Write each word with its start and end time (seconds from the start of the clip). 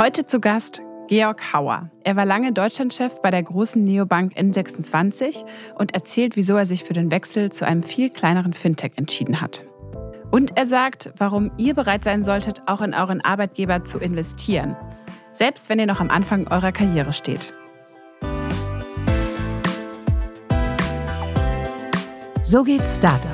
Heute 0.00 0.24
zu 0.24 0.40
Gast 0.40 0.80
Georg 1.08 1.52
Hauer. 1.52 1.90
Er 2.04 2.16
war 2.16 2.24
lange 2.24 2.54
Deutschlandchef 2.54 3.20
bei 3.20 3.30
der 3.30 3.42
großen 3.42 3.84
Neobank 3.84 4.32
N26 4.34 5.44
und 5.74 5.92
erzählt, 5.92 6.38
wieso 6.38 6.56
er 6.56 6.64
sich 6.64 6.84
für 6.84 6.94
den 6.94 7.10
Wechsel 7.10 7.52
zu 7.52 7.66
einem 7.66 7.82
viel 7.82 8.08
kleineren 8.08 8.54
Fintech 8.54 8.92
entschieden 8.96 9.42
hat. 9.42 9.62
Und 10.30 10.56
er 10.56 10.64
sagt, 10.64 11.12
warum 11.18 11.52
ihr 11.58 11.74
bereit 11.74 12.02
sein 12.02 12.24
solltet, 12.24 12.62
auch 12.64 12.80
in 12.80 12.94
euren 12.94 13.20
Arbeitgeber 13.20 13.84
zu 13.84 13.98
investieren, 13.98 14.74
selbst 15.34 15.68
wenn 15.68 15.78
ihr 15.78 15.86
noch 15.86 16.00
am 16.00 16.08
Anfang 16.08 16.48
eurer 16.48 16.72
Karriere 16.72 17.12
steht. 17.12 17.52
So 22.42 22.62
geht's 22.62 22.96
Startup. 22.96 23.28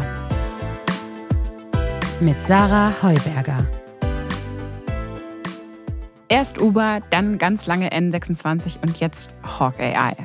Mit 2.19 2.43
Sarah 2.43 2.93
Heuberger. 3.05 3.65
Erst 6.29 6.61
Uber, 6.61 7.01
dann 7.11 7.39
ganz 7.39 7.67
lange 7.67 7.91
N26 7.91 8.83
und 8.83 8.99
jetzt 8.99 9.37
Hawk 9.45 9.79
AI. 9.79 10.17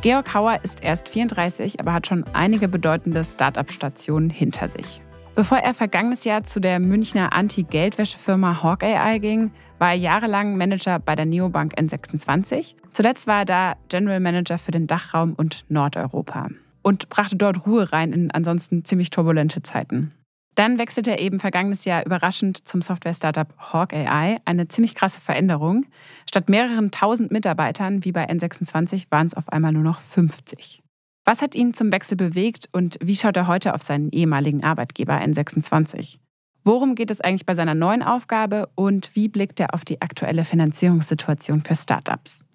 Georg 0.00 0.32
Hauer 0.32 0.60
ist 0.62 0.82
erst 0.82 1.10
34, 1.10 1.78
aber 1.78 1.92
hat 1.92 2.06
schon 2.06 2.24
einige 2.32 2.68
bedeutende 2.68 3.22
Start-up-Stationen 3.22 4.30
hinter 4.30 4.70
sich. 4.70 5.02
Bevor 5.34 5.58
er 5.58 5.74
vergangenes 5.74 6.24
Jahr 6.24 6.44
zu 6.44 6.58
der 6.58 6.80
Münchner 6.80 7.34
Anti-Geldwäschefirma 7.34 8.62
Hawk 8.62 8.82
AI 8.82 9.18
ging, 9.18 9.50
war 9.78 9.90
er 9.90 9.98
jahrelang 9.98 10.56
Manager 10.56 10.98
bei 10.98 11.14
der 11.14 11.26
Neobank 11.26 11.74
N26. 11.74 12.74
Zuletzt 12.92 13.26
war 13.26 13.40
er 13.40 13.44
da 13.44 13.76
General 13.90 14.20
Manager 14.20 14.56
für 14.56 14.70
den 14.70 14.86
Dachraum 14.86 15.34
und 15.34 15.66
Nordeuropa 15.68 16.48
und 16.82 17.10
brachte 17.10 17.36
dort 17.36 17.66
Ruhe 17.66 17.92
rein 17.92 18.14
in 18.14 18.30
ansonsten 18.30 18.86
ziemlich 18.86 19.10
turbulente 19.10 19.60
Zeiten. 19.60 20.12
Dann 20.56 20.78
wechselte 20.78 21.10
er 21.10 21.20
eben 21.20 21.38
vergangenes 21.38 21.84
Jahr 21.84 22.04
überraschend 22.04 22.66
zum 22.66 22.80
Software-Startup 22.80 23.46
Hawk 23.58 23.92
AI. 23.92 24.38
Eine 24.46 24.68
ziemlich 24.68 24.94
krasse 24.94 25.20
Veränderung. 25.20 25.84
Statt 26.28 26.48
mehreren 26.48 26.90
tausend 26.90 27.30
Mitarbeitern 27.30 28.04
wie 28.06 28.12
bei 28.12 28.26
N26 28.28 29.10
waren 29.10 29.26
es 29.26 29.34
auf 29.34 29.50
einmal 29.50 29.72
nur 29.72 29.82
noch 29.82 30.00
50. 30.00 30.82
Was 31.26 31.42
hat 31.42 31.54
ihn 31.54 31.74
zum 31.74 31.92
Wechsel 31.92 32.16
bewegt 32.16 32.70
und 32.72 32.96
wie 33.02 33.16
schaut 33.16 33.36
er 33.36 33.48
heute 33.48 33.74
auf 33.74 33.82
seinen 33.82 34.10
ehemaligen 34.10 34.64
Arbeitgeber 34.64 35.20
N26? 35.20 36.18
Worum 36.64 36.94
geht 36.94 37.10
es 37.10 37.20
eigentlich 37.20 37.44
bei 37.44 37.54
seiner 37.54 37.74
neuen 37.74 38.02
Aufgabe 38.02 38.70
und 38.76 39.14
wie 39.14 39.28
blickt 39.28 39.60
er 39.60 39.74
auf 39.74 39.84
die 39.84 40.00
aktuelle 40.00 40.44
Finanzierungssituation 40.44 41.62
für 41.62 41.76
Startups? 41.76 42.46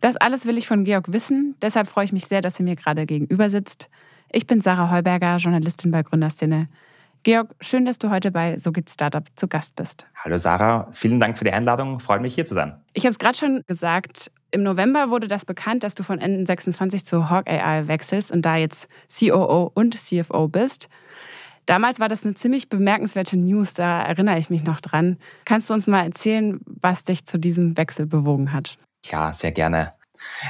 Das 0.00 0.16
alles 0.16 0.46
will 0.46 0.58
ich 0.58 0.68
von 0.68 0.84
Georg 0.84 1.12
wissen, 1.12 1.56
deshalb 1.60 1.88
freue 1.88 2.04
ich 2.04 2.12
mich 2.12 2.26
sehr, 2.26 2.40
dass 2.40 2.60
er 2.60 2.64
mir 2.64 2.76
gerade 2.76 3.04
gegenüber 3.04 3.50
sitzt. 3.50 3.88
Ich 4.30 4.46
bin 4.46 4.60
Sarah 4.60 4.90
Heuberger, 4.90 5.36
Journalistin 5.38 5.90
bei 5.90 6.02
Gründerszene. 6.02 6.68
Georg, 7.24 7.54
schön, 7.60 7.84
dass 7.84 7.98
du 7.98 8.10
heute 8.10 8.32
bei 8.32 8.58
So 8.58 8.72
geht 8.72 8.90
Startup 8.90 9.24
zu 9.36 9.46
Gast 9.46 9.76
bist. 9.76 10.06
Hallo 10.16 10.38
Sarah, 10.38 10.88
vielen 10.90 11.20
Dank 11.20 11.38
für 11.38 11.44
die 11.44 11.52
Einladung. 11.52 12.00
Freut 12.00 12.20
mich 12.20 12.34
hier 12.34 12.44
zu 12.44 12.54
sein. 12.54 12.82
Ich 12.94 13.04
habe 13.04 13.12
es 13.12 13.18
gerade 13.20 13.38
schon 13.38 13.62
gesagt. 13.68 14.32
Im 14.50 14.64
November 14.64 15.08
wurde 15.08 15.28
das 15.28 15.44
bekannt, 15.44 15.84
dass 15.84 15.94
du 15.94 16.02
von 16.02 16.18
N26 16.18 17.04
zu 17.04 17.30
Hawk 17.30 17.48
AI 17.48 17.86
wechselst 17.86 18.32
und 18.32 18.42
da 18.42 18.56
jetzt 18.56 18.88
COO 19.16 19.70
und 19.72 19.94
CFO 19.94 20.48
bist. 20.48 20.88
Damals 21.66 22.00
war 22.00 22.08
das 22.08 22.24
eine 22.24 22.34
ziemlich 22.34 22.68
bemerkenswerte 22.68 23.38
News, 23.38 23.74
da 23.74 24.02
erinnere 24.02 24.38
ich 24.38 24.50
mich 24.50 24.64
noch 24.64 24.80
dran. 24.80 25.16
Kannst 25.44 25.70
du 25.70 25.74
uns 25.74 25.86
mal 25.86 26.02
erzählen, 26.02 26.58
was 26.66 27.04
dich 27.04 27.24
zu 27.24 27.38
diesem 27.38 27.76
Wechsel 27.76 28.06
bewogen 28.06 28.52
hat? 28.52 28.78
Klar, 29.06 29.32
sehr 29.32 29.52
gerne. 29.52 29.92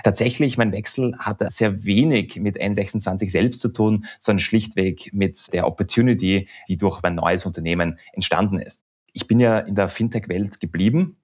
Tatsächlich, 0.04 0.58
mein 0.58 0.72
Wechsel 0.72 1.16
hatte 1.18 1.50
sehr 1.50 1.84
wenig 1.84 2.36
mit 2.36 2.60
N26 2.60 3.30
selbst 3.30 3.60
zu 3.60 3.72
tun, 3.72 4.04
sondern 4.20 4.40
schlichtweg 4.40 5.12
mit 5.12 5.52
der 5.52 5.66
Opportunity, 5.66 6.48
die 6.68 6.76
durch 6.76 7.02
mein 7.02 7.14
neues 7.14 7.46
Unternehmen 7.46 7.98
entstanden 8.12 8.58
ist. 8.58 8.82
Ich 9.12 9.26
bin 9.26 9.40
ja 9.40 9.58
in 9.58 9.74
der 9.74 9.88
Fintech-Welt 9.88 10.60
geblieben. 10.60 11.18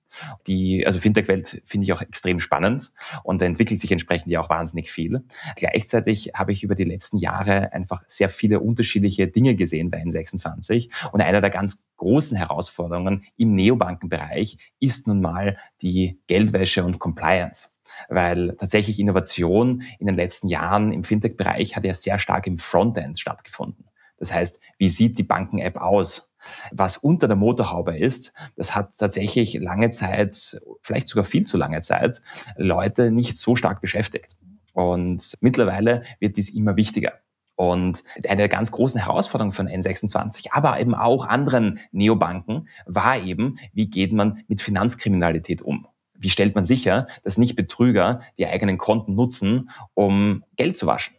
Die, 0.47 0.87
also 0.87 0.99
Fintech-Welt 0.99 1.61
finde 1.65 1.85
ich 1.85 1.93
auch 1.93 2.01
extrem 2.01 2.41
spannend 2.41 2.93
und 3.25 3.43
entwickelt 3.43 3.81
sich 3.81 3.93
entsprechend 3.93 4.33
ja 4.33 4.41
auch 4.41 4.49
wahnsinnig 4.49 4.91
viel. 4.91 5.23
Gleichzeitig 5.57 6.33
habe 6.35 6.53
ich 6.53 6.63
über 6.63 6.75
die 6.75 6.85
letzten 6.85 7.19
Jahre 7.19 7.73
einfach 7.73 8.03
sehr 8.07 8.29
viele 8.29 8.61
unterschiedliche 8.61 9.29
Dinge 9.29 9.55
gesehen 9.55 9.91
bei 9.91 10.03
N26 10.03 10.91
und 11.13 11.21
einer 11.21 11.41
der 11.41 11.51
ganz 11.51 11.85
großen 11.97 12.37
Herausforderungen 12.37 13.25
im 13.37 13.55
Neobankenbereich 13.55 14.73
ist 14.81 15.07
nun 15.07 15.21
mal 15.21 15.59
die 15.83 16.21
Geldwäsche 16.27 16.85
und 16.85 16.99
Compliance 16.99 17.71
weil 18.09 18.55
tatsächlich 18.59 18.99
Innovation 18.99 19.83
in 19.99 20.07
den 20.07 20.17
letzten 20.17 20.49
Jahren 20.49 20.93
im 20.93 21.05
Fintech-Bereich 21.05 21.77
hat 21.77 21.85
ja 21.85 21.95
sehr 21.95 22.19
stark 22.19 22.47
im 22.47 22.59
Frontend 22.59 23.19
stattgefunden. 23.19 23.85
Das 24.19 24.33
heißt, 24.33 24.61
wie 24.77 24.89
sieht 24.89 25.19
die 25.19 25.23
Banken-App 25.23 25.77
aus? 25.77 26.31
Was 26.71 26.97
unter 26.97 27.27
der 27.27 27.37
Motorhaube 27.37 27.97
ist, 27.97 28.33
das 28.57 28.75
hat 28.75 28.97
tatsächlich 28.97 29.55
lange 29.55 29.91
Zeit, 29.91 30.61
vielleicht 30.83 31.09
sogar 31.09 31.25
viel 31.25 31.45
zu 31.45 31.57
lange 31.57 31.81
Zeit, 31.81 32.23
Leute 32.57 33.11
nicht 33.11 33.37
so 33.37 33.57
stark 33.57 33.81
beschäftigt. 33.81 34.37
Und 34.73 35.35
mittlerweile 35.41 36.05
wird 36.21 36.37
dies 36.37 36.51
immer 36.51 36.77
wichtiger. 36.77 37.15
Und 37.57 38.05
eine 38.29 38.37
der 38.37 38.49
ganz 38.49 38.71
großen 38.71 39.01
Herausforderungen 39.01 39.51
von 39.51 39.69
N26, 39.69 40.53
aber 40.53 40.79
eben 40.79 40.95
auch 40.95 41.27
anderen 41.27 41.81
Neobanken, 41.91 42.69
war 42.87 43.19
eben, 43.19 43.59
wie 43.73 43.91
geht 43.91 44.13
man 44.13 44.45
mit 44.47 44.61
Finanzkriminalität 44.61 45.63
um? 45.63 45.89
Wie 46.19 46.29
stellt 46.29 46.55
man 46.55 46.65
sicher, 46.65 47.07
dass 47.25 47.39
nicht 47.39 47.57
Betrüger 47.57 48.21
die 48.37 48.47
eigenen 48.47 48.79
Konten 48.79 49.15
nutzen, 49.15 49.71
um 49.95 50.45
Geld 50.57 50.77
zu 50.77 50.87
waschen? 50.87 51.17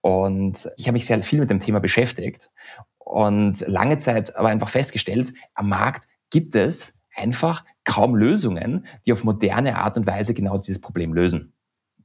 Und 0.00 0.68
ich 0.76 0.86
habe 0.86 0.94
mich 0.94 1.06
sehr 1.06 1.22
viel 1.22 1.40
mit 1.40 1.50
dem 1.50 1.60
Thema 1.60 1.80
beschäftigt 1.80 2.50
und 2.98 3.60
lange 3.66 3.98
Zeit 3.98 4.36
aber 4.36 4.48
einfach 4.48 4.68
festgestellt, 4.68 5.32
am 5.54 5.68
Markt 5.68 6.08
gibt 6.30 6.54
es 6.54 7.00
einfach 7.14 7.64
kaum 7.84 8.16
Lösungen, 8.16 8.86
die 9.06 9.12
auf 9.12 9.24
moderne 9.24 9.78
Art 9.78 9.96
und 9.96 10.06
Weise 10.06 10.34
genau 10.34 10.58
dieses 10.58 10.80
Problem 10.80 11.14
lösen 11.14 11.53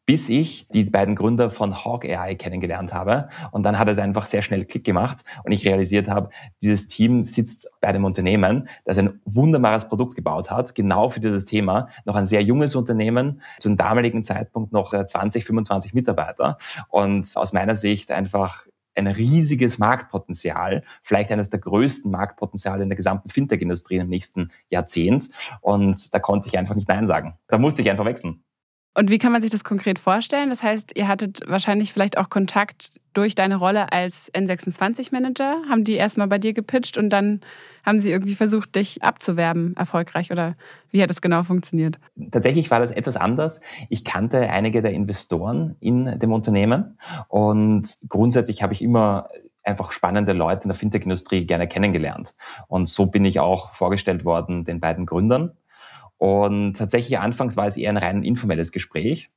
bis 0.09 0.27
ich 0.27 0.65
die 0.69 0.85
beiden 0.85 1.13
Gründer 1.13 1.51
von 1.51 1.85
Hawk 1.85 2.03
AI 2.03 2.33
kennengelernt 2.33 2.95
habe. 2.95 3.27
Und 3.51 3.61
dann 3.61 3.77
hat 3.77 3.87
es 3.89 3.99
einfach 3.99 4.25
sehr 4.25 4.41
schnell 4.41 4.65
Klick 4.65 4.83
gemacht 4.83 5.23
und 5.43 5.51
ich 5.51 5.67
realisiert 5.67 6.09
habe, 6.09 6.31
dieses 6.63 6.87
Team 6.87 7.25
sitzt 7.25 7.69
bei 7.79 7.89
einem 7.89 8.05
Unternehmen, 8.05 8.67
das 8.85 8.97
ein 8.97 9.21
wunderbares 9.25 9.87
Produkt 9.87 10.15
gebaut 10.15 10.49
hat, 10.49 10.73
genau 10.73 11.09
für 11.09 11.19
dieses 11.19 11.45
Thema. 11.45 11.89
Noch 12.05 12.15
ein 12.15 12.25
sehr 12.25 12.41
junges 12.41 12.75
Unternehmen, 12.75 13.43
zum 13.59 13.77
damaligen 13.77 14.23
Zeitpunkt 14.23 14.73
noch 14.73 14.95
20, 14.95 15.45
25 15.45 15.93
Mitarbeiter 15.93 16.57
und 16.87 17.31
aus 17.35 17.53
meiner 17.53 17.75
Sicht 17.75 18.09
einfach 18.09 18.65
ein 18.95 19.05
riesiges 19.05 19.77
Marktpotenzial, 19.77 20.83
vielleicht 21.03 21.31
eines 21.31 21.51
der 21.51 21.59
größten 21.59 22.09
Marktpotenziale 22.11 22.81
in 22.81 22.89
der 22.89 22.95
gesamten 22.95 23.29
Fintech-Industrie 23.29 23.97
im 23.97 24.09
nächsten 24.09 24.49
Jahrzehnt. 24.69 25.29
Und 25.61 26.11
da 26.15 26.17
konnte 26.17 26.47
ich 26.47 26.57
einfach 26.57 26.73
nicht 26.73 26.87
Nein 26.87 27.05
sagen. 27.05 27.37
Da 27.47 27.59
musste 27.59 27.83
ich 27.83 27.91
einfach 27.91 28.05
wechseln. 28.05 28.43
Und 28.95 29.09
wie 29.09 29.17
kann 29.17 29.31
man 29.31 29.41
sich 29.41 29.51
das 29.51 29.63
konkret 29.63 29.99
vorstellen? 29.99 30.49
Das 30.49 30.63
heißt, 30.63 30.97
ihr 30.97 31.07
hattet 31.07 31.41
wahrscheinlich 31.47 31.93
vielleicht 31.93 32.17
auch 32.17 32.29
Kontakt 32.29 32.91
durch 33.13 33.35
deine 33.35 33.55
Rolle 33.55 33.91
als 33.91 34.31
N26-Manager. 34.33 35.61
Haben 35.69 35.83
die 35.83 35.93
erstmal 35.93 36.27
bei 36.27 36.37
dir 36.37 36.53
gepitcht 36.53 36.97
und 36.97 37.09
dann 37.09 37.41
haben 37.85 37.99
sie 37.99 38.11
irgendwie 38.11 38.35
versucht, 38.35 38.75
dich 38.75 39.03
abzuwerben, 39.03 39.75
erfolgreich? 39.75 40.31
Oder 40.31 40.55
wie 40.91 41.01
hat 41.01 41.09
das 41.09 41.21
genau 41.21 41.43
funktioniert? 41.43 41.99
Tatsächlich 42.31 42.71
war 42.71 42.79
das 42.79 42.91
etwas 42.91 43.15
anders. 43.15 43.61
Ich 43.89 44.03
kannte 44.03 44.49
einige 44.49 44.81
der 44.81 44.91
Investoren 44.91 45.75
in 45.79 46.19
dem 46.19 46.33
Unternehmen 46.33 46.97
und 47.27 47.97
grundsätzlich 48.07 48.63
habe 48.63 48.73
ich 48.73 48.81
immer 48.81 49.29
einfach 49.63 49.91
spannende 49.91 50.33
Leute 50.33 50.63
in 50.63 50.69
der 50.69 50.75
Fintech-Industrie 50.75 51.45
gerne 51.45 51.67
kennengelernt. 51.67 52.33
Und 52.67 52.87
so 52.87 53.05
bin 53.05 53.25
ich 53.25 53.39
auch 53.39 53.71
vorgestellt 53.71 54.25
worden 54.25 54.65
den 54.65 54.79
beiden 54.79 55.05
Gründern. 55.05 55.51
Und 56.19 56.73
tatsächlich 56.73 57.17
anfangs 57.17 57.55
war 57.55 57.65
es 57.65 57.77
eher 57.77 57.89
ein 57.89 57.97
rein 57.97 58.23
informelles 58.23 58.73
Gespräch. 58.73 59.31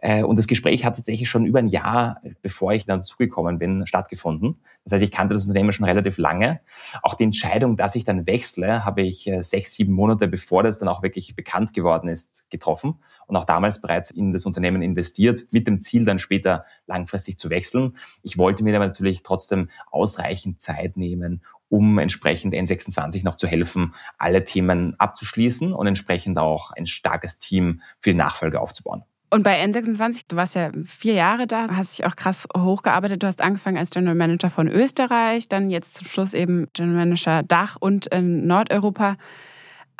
Äh, 0.00 0.22
und 0.22 0.38
das 0.38 0.46
Gespräch 0.46 0.84
hat 0.84 0.94
tatsächlich 0.94 1.30
schon 1.30 1.46
über 1.46 1.60
ein 1.60 1.66
Jahr, 1.66 2.20
bevor 2.42 2.72
ich 2.72 2.84
dann 2.84 3.02
zugekommen 3.02 3.58
bin, 3.58 3.86
stattgefunden. 3.86 4.60
Das 4.84 4.92
heißt, 4.92 5.02
ich 5.02 5.10
kannte 5.10 5.32
das 5.32 5.46
Unternehmen 5.46 5.72
schon 5.72 5.86
relativ 5.86 6.18
lange. 6.18 6.60
Auch 7.02 7.14
die 7.14 7.24
Entscheidung, 7.24 7.76
dass 7.76 7.94
ich 7.94 8.04
dann 8.04 8.26
wechsle, 8.26 8.84
habe 8.84 9.00
ich 9.00 9.26
äh, 9.26 9.42
sechs, 9.42 9.72
sieben 9.72 9.94
Monate 9.94 10.28
bevor 10.28 10.62
das 10.62 10.78
dann 10.78 10.90
auch 10.90 11.02
wirklich 11.02 11.34
bekannt 11.36 11.72
geworden 11.72 12.08
ist, 12.08 12.50
getroffen. 12.50 12.96
Und 13.26 13.36
auch 13.36 13.46
damals 13.46 13.80
bereits 13.80 14.10
in 14.10 14.34
das 14.34 14.44
Unternehmen 14.44 14.82
investiert, 14.82 15.46
mit 15.52 15.66
dem 15.66 15.80
Ziel 15.80 16.04
dann 16.04 16.18
später 16.18 16.66
langfristig 16.86 17.38
zu 17.38 17.48
wechseln. 17.48 17.96
Ich 18.22 18.36
wollte 18.36 18.62
mir 18.62 18.76
aber 18.76 18.86
natürlich 18.86 19.22
trotzdem 19.22 19.70
ausreichend 19.90 20.60
Zeit 20.60 20.98
nehmen, 20.98 21.40
um 21.68 21.98
entsprechend 21.98 22.54
N26 22.54 23.24
noch 23.24 23.36
zu 23.36 23.46
helfen, 23.46 23.94
alle 24.18 24.44
Themen 24.44 24.94
abzuschließen 24.98 25.72
und 25.72 25.86
entsprechend 25.86 26.38
auch 26.38 26.70
ein 26.72 26.86
starkes 26.86 27.38
Team 27.38 27.82
für 27.98 28.10
die 28.10 28.16
Nachfolge 28.16 28.60
aufzubauen. 28.60 29.04
Und 29.28 29.42
bei 29.42 29.62
N26, 29.62 30.22
du 30.28 30.36
warst 30.36 30.54
ja 30.54 30.70
vier 30.84 31.14
Jahre 31.14 31.48
da, 31.48 31.68
hast 31.70 31.98
dich 31.98 32.06
auch 32.06 32.14
krass 32.14 32.46
hochgearbeitet. 32.56 33.22
Du 33.22 33.26
hast 33.26 33.42
angefangen 33.42 33.76
als 33.76 33.90
General 33.90 34.14
Manager 34.14 34.50
von 34.50 34.68
Österreich, 34.68 35.48
dann 35.48 35.70
jetzt 35.70 35.94
zum 35.94 36.06
Schluss 36.06 36.32
eben 36.32 36.68
General 36.74 37.06
Manager 37.06 37.42
Dach 37.42 37.76
und 37.78 38.06
in 38.06 38.46
Nordeuropa. 38.46 39.16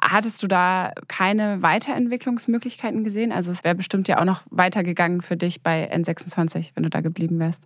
Hattest 0.01 0.43
du 0.43 0.47
da 0.47 0.93
keine 1.09 1.63
Weiterentwicklungsmöglichkeiten 1.63 3.03
gesehen? 3.03 3.33
Also 3.33 3.51
es 3.51 3.65
wäre 3.65 3.75
bestimmt 3.75 4.07
ja 4.09 4.21
auch 4.21 4.25
noch 4.25 4.43
weitergegangen 4.51 5.23
für 5.23 5.37
dich 5.37 5.63
bei 5.63 5.93
N26, 5.93 6.71
wenn 6.75 6.85
du 6.85 6.91
da 6.91 7.01
geblieben 7.01 7.41
wärst. 7.41 7.65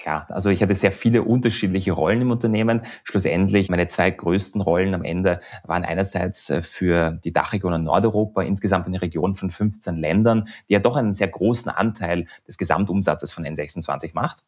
Klar, 0.00 0.26
also 0.30 0.48
ich 0.48 0.62
hatte 0.62 0.74
sehr 0.74 0.92
viele 0.92 1.22
unterschiedliche 1.24 1.92
Rollen 1.92 2.22
im 2.22 2.30
Unternehmen. 2.30 2.80
Schlussendlich 3.04 3.68
meine 3.68 3.86
zwei 3.86 4.10
größten 4.10 4.62
Rollen 4.62 4.94
am 4.94 5.04
Ende 5.04 5.40
waren 5.64 5.84
einerseits 5.84 6.48
äh, 6.48 6.62
für 6.62 7.12
die 7.22 7.34
Dachregion 7.34 7.74
in 7.74 7.84
Nordeuropa, 7.84 8.40
insgesamt 8.40 8.86
eine 8.86 9.02
Region 9.02 9.34
von 9.34 9.50
15 9.50 9.96
Ländern, 9.96 10.48
die 10.70 10.72
ja 10.72 10.78
doch 10.78 10.96
einen 10.96 11.12
sehr 11.12 11.28
großen 11.28 11.70
Anteil 11.70 12.24
des 12.46 12.56
Gesamtumsatzes 12.56 13.30
von 13.30 13.44
N26 13.44 14.12
macht. 14.14 14.44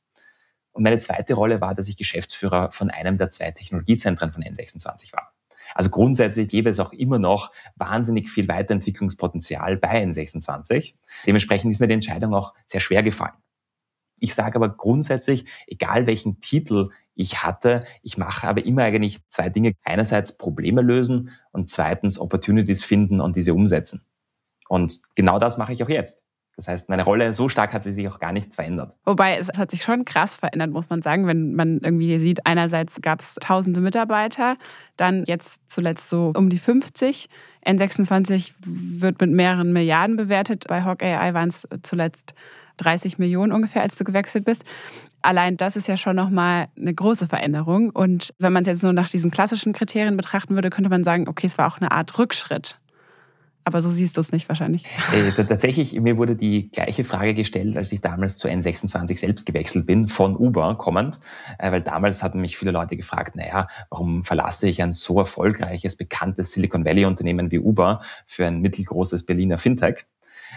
Und 0.70 0.84
meine 0.84 0.96
zweite 0.96 1.34
Rolle 1.34 1.60
war, 1.60 1.74
dass 1.74 1.86
ich 1.86 1.98
Geschäftsführer 1.98 2.72
von 2.72 2.88
einem 2.88 3.18
der 3.18 3.28
zwei 3.28 3.50
Technologiezentren 3.50 4.32
von 4.32 4.42
N26 4.42 5.12
war. 5.12 5.34
Also 5.74 5.90
grundsätzlich 5.90 6.48
gäbe 6.48 6.70
es 6.70 6.80
auch 6.80 6.94
immer 6.94 7.18
noch 7.18 7.52
wahnsinnig 7.76 8.30
viel 8.30 8.48
Weiterentwicklungspotenzial 8.48 9.76
bei 9.76 10.02
N26. 10.02 10.94
Dementsprechend 11.26 11.72
ist 11.72 11.80
mir 11.80 11.88
die 11.88 11.94
Entscheidung 11.94 12.32
auch 12.32 12.54
sehr 12.64 12.80
schwer 12.80 13.02
gefallen. 13.02 13.34
Ich 14.22 14.34
sage 14.34 14.54
aber 14.54 14.68
grundsätzlich, 14.68 15.46
egal 15.66 16.06
welchen 16.06 16.38
Titel 16.38 16.90
ich 17.14 17.42
hatte, 17.42 17.82
ich 18.02 18.16
mache 18.16 18.46
aber 18.46 18.64
immer 18.64 18.84
eigentlich 18.84 19.18
zwei 19.28 19.48
Dinge. 19.48 19.72
Einerseits 19.84 20.38
Probleme 20.38 20.80
lösen 20.80 21.30
und 21.50 21.68
zweitens 21.68 22.20
Opportunities 22.20 22.84
finden 22.84 23.20
und 23.20 23.34
diese 23.34 23.52
umsetzen. 23.52 24.06
Und 24.68 25.00
genau 25.16 25.40
das 25.40 25.58
mache 25.58 25.72
ich 25.72 25.82
auch 25.82 25.88
jetzt. 25.88 26.24
Das 26.56 26.68
heißt, 26.68 26.88
meine 26.88 27.02
Rolle, 27.02 27.32
so 27.32 27.48
stark 27.48 27.72
hat 27.72 27.82
sie 27.82 27.90
sich 27.90 28.06
auch 28.06 28.20
gar 28.20 28.32
nicht 28.32 28.54
verändert. 28.54 28.96
Wobei 29.04 29.38
es 29.38 29.48
hat 29.56 29.72
sich 29.72 29.82
schon 29.82 30.04
krass 30.04 30.36
verändert, 30.36 30.70
muss 30.70 30.88
man 30.88 31.02
sagen, 31.02 31.26
wenn 31.26 31.54
man 31.54 31.80
irgendwie 31.82 32.18
sieht, 32.20 32.46
einerseits 32.46 33.00
gab 33.00 33.20
es 33.20 33.34
tausende 33.36 33.80
Mitarbeiter, 33.80 34.56
dann 34.96 35.24
jetzt 35.26 35.62
zuletzt 35.66 36.08
so 36.08 36.32
um 36.36 36.48
die 36.48 36.58
50. 36.58 37.28
N26 37.66 38.52
wird 38.64 39.20
mit 39.20 39.30
mehreren 39.30 39.72
Milliarden 39.72 40.16
bewertet. 40.16 40.66
Bei 40.68 40.84
Hawk 40.84 41.02
AI 41.02 41.34
waren 41.34 41.48
es 41.48 41.66
zuletzt 41.82 42.34
30 42.78 43.18
Millionen 43.18 43.52
ungefähr, 43.52 43.82
als 43.82 43.96
du 43.96 44.04
gewechselt 44.04 44.44
bist. 44.44 44.64
Allein 45.22 45.56
das 45.56 45.76
ist 45.76 45.88
ja 45.88 45.96
schon 45.96 46.16
nochmal 46.16 46.68
eine 46.76 46.92
große 46.92 47.28
Veränderung. 47.28 47.90
Und 47.90 48.34
wenn 48.38 48.52
man 48.52 48.62
es 48.62 48.68
jetzt 48.68 48.82
nur 48.82 48.92
nach 48.92 49.08
diesen 49.08 49.30
klassischen 49.30 49.72
Kriterien 49.72 50.16
betrachten 50.16 50.54
würde, 50.54 50.70
könnte 50.70 50.90
man 50.90 51.04
sagen, 51.04 51.28
okay, 51.28 51.46
es 51.46 51.58
war 51.58 51.68
auch 51.68 51.78
eine 51.80 51.92
Art 51.92 52.18
Rückschritt. 52.18 52.76
Aber 53.64 53.80
so 53.80 53.90
siehst 53.90 54.16
du 54.16 54.20
es 54.20 54.32
nicht 54.32 54.48
wahrscheinlich. 54.48 54.84
Äh, 55.12 55.44
tatsächlich, 55.44 55.98
mir 56.00 56.16
wurde 56.16 56.34
die 56.34 56.68
gleiche 56.70 57.04
Frage 57.04 57.32
gestellt, 57.34 57.76
als 57.76 57.92
ich 57.92 58.00
damals 58.00 58.36
zu 58.36 58.48
N26 58.48 59.18
selbst 59.18 59.46
gewechselt 59.46 59.86
bin, 59.86 60.08
von 60.08 60.36
Uber 60.36 60.76
kommend. 60.76 61.20
Äh, 61.58 61.70
weil 61.70 61.82
damals 61.82 62.22
hatten 62.24 62.40
mich 62.40 62.56
viele 62.56 62.72
Leute 62.72 62.96
gefragt, 62.96 63.36
naja, 63.36 63.68
warum 63.88 64.24
verlasse 64.24 64.68
ich 64.68 64.82
ein 64.82 64.92
so 64.92 65.18
erfolgreiches, 65.18 65.96
bekanntes 65.96 66.52
Silicon 66.52 66.84
Valley 66.84 67.04
Unternehmen 67.04 67.52
wie 67.52 67.60
Uber 67.60 68.00
für 68.26 68.46
ein 68.46 68.60
mittelgroßes 68.60 69.24
Berliner 69.26 69.58
Fintech? 69.58 70.06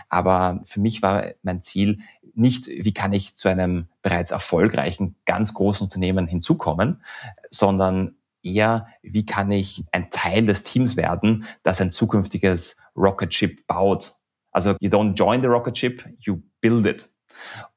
Aber 0.09 0.61
für 0.63 0.79
mich 0.79 1.01
war 1.01 1.25
mein 1.43 1.61
Ziel 1.61 1.99
nicht, 2.33 2.67
wie 2.67 2.93
kann 2.93 3.13
ich 3.13 3.35
zu 3.35 3.47
einem 3.47 3.87
bereits 4.01 4.31
erfolgreichen, 4.31 5.15
ganz 5.25 5.53
großen 5.53 5.85
Unternehmen 5.85 6.27
hinzukommen, 6.27 7.03
sondern 7.49 8.15
eher, 8.43 8.87
wie 9.01 9.25
kann 9.25 9.51
ich 9.51 9.83
ein 9.91 10.09
Teil 10.09 10.45
des 10.45 10.63
Teams 10.63 10.97
werden, 10.97 11.45
das 11.63 11.81
ein 11.81 11.91
zukünftiges 11.91 12.77
Rocket 12.95 13.33
Ship 13.33 13.65
baut. 13.67 14.15
Also 14.51 14.75
you 14.79 14.89
don't 14.89 15.15
join 15.15 15.41
the 15.41 15.47
rocket 15.47 15.77
ship, 15.77 16.07
you 16.19 16.41
build 16.61 16.85
it. 16.85 17.09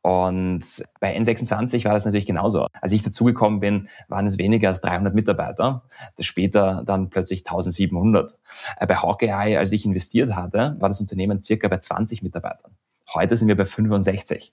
Und 0.03 0.65
bei 1.01 1.17
N26 1.17 1.85
war 1.85 1.93
das 1.93 2.05
natürlich 2.05 2.27
genauso. 2.27 2.67
Als 2.81 2.93
ich 2.93 3.03
dazugekommen 3.03 3.61
bin, 3.61 3.89
waren 4.09 4.27
es 4.27 4.39
weniger 4.39 4.69
als 4.69 4.81
300 4.81 5.15
Mitarbeiter. 5.15 5.83
Später 6.21 6.83
dann 6.87 7.11
plötzlich 7.11 7.41
1700. 7.41 8.39
Äh, 8.79 8.87
bei 8.87 8.97
Hawkeye, 8.97 9.57
als 9.57 9.73
ich 9.73 9.85
investiert 9.85 10.35
hatte, 10.35 10.77
war 10.79 10.89
das 10.89 11.01
Unternehmen 11.01 11.43
circa 11.43 11.69
bei 11.69 11.79
20 11.79 12.23
Mitarbeitern. 12.23 12.73
Heute 13.15 13.37
sind 13.37 13.49
wir 13.49 13.57
bei 13.57 13.65
65. 13.65 14.53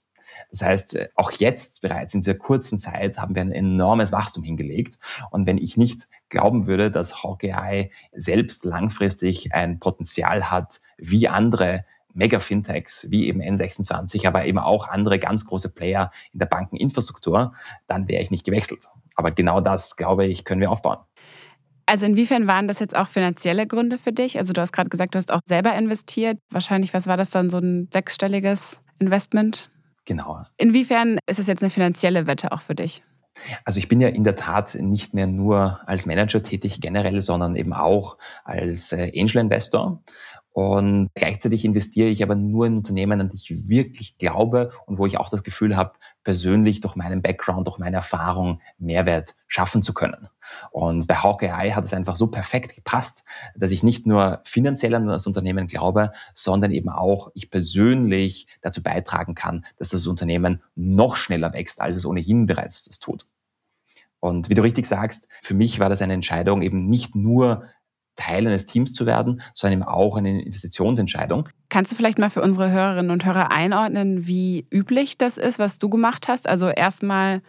Das 0.50 0.62
heißt, 0.62 0.96
äh, 0.96 1.08
auch 1.14 1.30
jetzt 1.32 1.82
bereits 1.82 2.14
in 2.14 2.20
dieser 2.20 2.34
kurzen 2.34 2.78
Zeit 2.78 3.18
haben 3.18 3.34
wir 3.34 3.42
ein 3.42 3.52
enormes 3.52 4.12
Wachstum 4.12 4.44
hingelegt. 4.44 4.98
Und 5.30 5.46
wenn 5.46 5.58
ich 5.58 5.76
nicht 5.76 6.08
glauben 6.28 6.66
würde, 6.66 6.90
dass 6.90 7.22
Hawkeye 7.22 7.90
selbst 8.12 8.64
langfristig 8.64 9.52
ein 9.54 9.78
Potenzial 9.78 10.50
hat, 10.50 10.80
wie 10.98 11.28
andere 11.28 11.84
Mega-Fintechs 12.16 13.10
wie 13.10 13.26
eben 13.28 13.40
N26, 13.40 14.26
aber 14.26 14.44
eben 14.46 14.58
auch 14.58 14.88
andere 14.88 15.18
ganz 15.18 15.46
große 15.46 15.68
Player 15.70 16.10
in 16.32 16.40
der 16.40 16.46
Bankeninfrastruktur, 16.46 17.52
dann 17.86 18.08
wäre 18.08 18.22
ich 18.22 18.30
nicht 18.30 18.44
gewechselt. 18.44 18.86
Aber 19.14 19.30
genau 19.30 19.60
das, 19.60 19.96
glaube 19.96 20.26
ich, 20.26 20.44
können 20.44 20.60
wir 20.60 20.70
aufbauen. 20.70 20.98
Also 21.86 22.04
inwiefern 22.04 22.48
waren 22.48 22.66
das 22.66 22.80
jetzt 22.80 22.96
auch 22.96 23.06
finanzielle 23.06 23.66
Gründe 23.66 23.96
für 23.96 24.12
dich? 24.12 24.38
Also 24.38 24.52
du 24.52 24.60
hast 24.60 24.72
gerade 24.72 24.88
gesagt, 24.88 25.14
du 25.14 25.18
hast 25.18 25.32
auch 25.32 25.40
selber 25.46 25.72
investiert. 25.74 26.38
Wahrscheinlich, 26.50 26.92
was 26.92 27.06
war 27.06 27.16
das 27.16 27.30
dann, 27.30 27.48
so 27.48 27.58
ein 27.58 27.88
sechsstelliges 27.92 28.80
Investment? 28.98 29.70
Genau. 30.04 30.42
Inwiefern 30.56 31.18
ist 31.26 31.38
es 31.38 31.46
jetzt 31.46 31.62
eine 31.62 31.70
finanzielle 31.70 32.26
Wette 32.26 32.50
auch 32.50 32.60
für 32.60 32.74
dich? 32.74 33.02
Also 33.64 33.78
ich 33.78 33.88
bin 33.88 34.00
ja 34.00 34.08
in 34.08 34.24
der 34.24 34.36
Tat 34.36 34.76
nicht 34.80 35.14
mehr 35.14 35.26
nur 35.26 35.80
als 35.86 36.06
Manager 36.06 36.42
tätig 36.42 36.80
generell, 36.80 37.20
sondern 37.20 37.54
eben 37.54 37.72
auch 37.72 38.16
als 38.44 38.92
äh, 38.92 39.12
Angel 39.16 39.42
Investor. 39.42 40.02
Und 40.56 41.10
gleichzeitig 41.14 41.66
investiere 41.66 42.08
ich 42.08 42.22
aber 42.22 42.34
nur 42.34 42.66
in 42.66 42.78
Unternehmen, 42.78 43.20
an 43.20 43.28
die 43.28 43.36
ich 43.36 43.68
wirklich 43.68 44.16
glaube 44.16 44.70
und 44.86 44.96
wo 44.96 45.04
ich 45.04 45.18
auch 45.18 45.28
das 45.28 45.42
Gefühl 45.42 45.76
habe, 45.76 45.92
persönlich 46.24 46.80
durch 46.80 46.96
meinen 46.96 47.20
Background, 47.20 47.66
durch 47.66 47.76
meine 47.76 47.96
Erfahrung 47.96 48.62
Mehrwert 48.78 49.34
schaffen 49.48 49.82
zu 49.82 49.92
können. 49.92 50.28
Und 50.70 51.08
bei 51.08 51.16
Hawkeye 51.16 51.74
hat 51.74 51.84
es 51.84 51.92
einfach 51.92 52.16
so 52.16 52.28
perfekt 52.28 52.74
gepasst, 52.74 53.24
dass 53.54 53.70
ich 53.70 53.82
nicht 53.82 54.06
nur 54.06 54.40
finanziell 54.44 54.94
an 54.94 55.06
das 55.06 55.26
Unternehmen 55.26 55.66
glaube, 55.66 56.12
sondern 56.32 56.70
eben 56.70 56.88
auch 56.88 57.30
ich 57.34 57.50
persönlich 57.50 58.46
dazu 58.62 58.82
beitragen 58.82 59.34
kann, 59.34 59.66
dass 59.76 59.90
das 59.90 60.06
Unternehmen 60.06 60.62
noch 60.74 61.16
schneller 61.16 61.52
wächst, 61.52 61.82
als 61.82 61.96
es 61.96 62.06
ohnehin 62.06 62.46
bereits 62.46 62.82
das 62.82 62.98
tut. 62.98 63.26
Und 64.20 64.48
wie 64.48 64.54
du 64.54 64.62
richtig 64.62 64.86
sagst, 64.86 65.28
für 65.42 65.52
mich 65.52 65.80
war 65.80 65.90
das 65.90 66.00
eine 66.00 66.14
Entscheidung, 66.14 66.62
eben 66.62 66.88
nicht 66.88 67.14
nur 67.14 67.64
Teil 68.16 68.46
eines 68.46 68.66
Teams 68.66 68.92
zu 68.92 69.06
werden, 69.06 69.40
sondern 69.54 69.80
eben 69.80 69.88
auch 69.88 70.16
eine 70.16 70.42
Investitionsentscheidung. 70.42 71.48
Kannst 71.68 71.92
du 71.92 71.96
vielleicht 71.96 72.18
mal 72.18 72.30
für 72.30 72.42
unsere 72.42 72.70
Hörerinnen 72.70 73.10
und 73.10 73.24
Hörer 73.24 73.50
einordnen, 73.50 74.26
wie 74.26 74.66
üblich 74.70 75.18
das 75.18 75.36
ist, 75.36 75.58
was 75.58 75.78
du 75.78 75.88
gemacht 75.88 76.28
hast? 76.28 76.48
Also 76.48 76.68
erstmal 76.68 77.42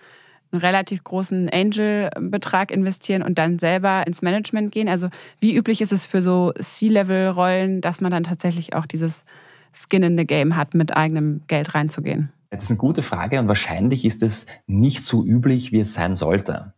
einen 0.51 0.61
relativ 0.61 1.03
großen 1.03 1.49
Angel-Betrag 1.49 2.71
investieren 2.71 3.21
und 3.21 3.37
dann 3.37 3.59
selber 3.59 4.05
ins 4.07 4.21
Management 4.21 4.71
gehen. 4.71 4.87
Also 4.87 5.09
wie 5.39 5.55
üblich 5.55 5.81
ist 5.81 5.91
es 5.91 6.05
für 6.05 6.21
so 6.21 6.53
C-Level-Rollen, 6.53 7.81
dass 7.81 8.01
man 8.01 8.11
dann 8.11 8.23
tatsächlich 8.23 8.73
auch 8.75 8.85
dieses 8.85 9.25
Skin 9.73 10.03
in 10.03 10.17
the 10.17 10.25
Game 10.25 10.55
hat, 10.55 10.73
mit 10.73 10.95
eigenem 10.95 11.41
Geld 11.47 11.75
reinzugehen? 11.75 12.31
Das 12.49 12.63
ist 12.63 12.71
eine 12.71 12.77
gute 12.77 13.03
Frage 13.03 13.39
und 13.39 13.49
wahrscheinlich 13.49 14.05
ist 14.05 14.23
es 14.23 14.45
nicht 14.67 15.03
so 15.03 15.25
üblich, 15.25 15.73
wie 15.73 15.81
es 15.81 15.93
sein 15.93 16.15
sollte. 16.15 16.73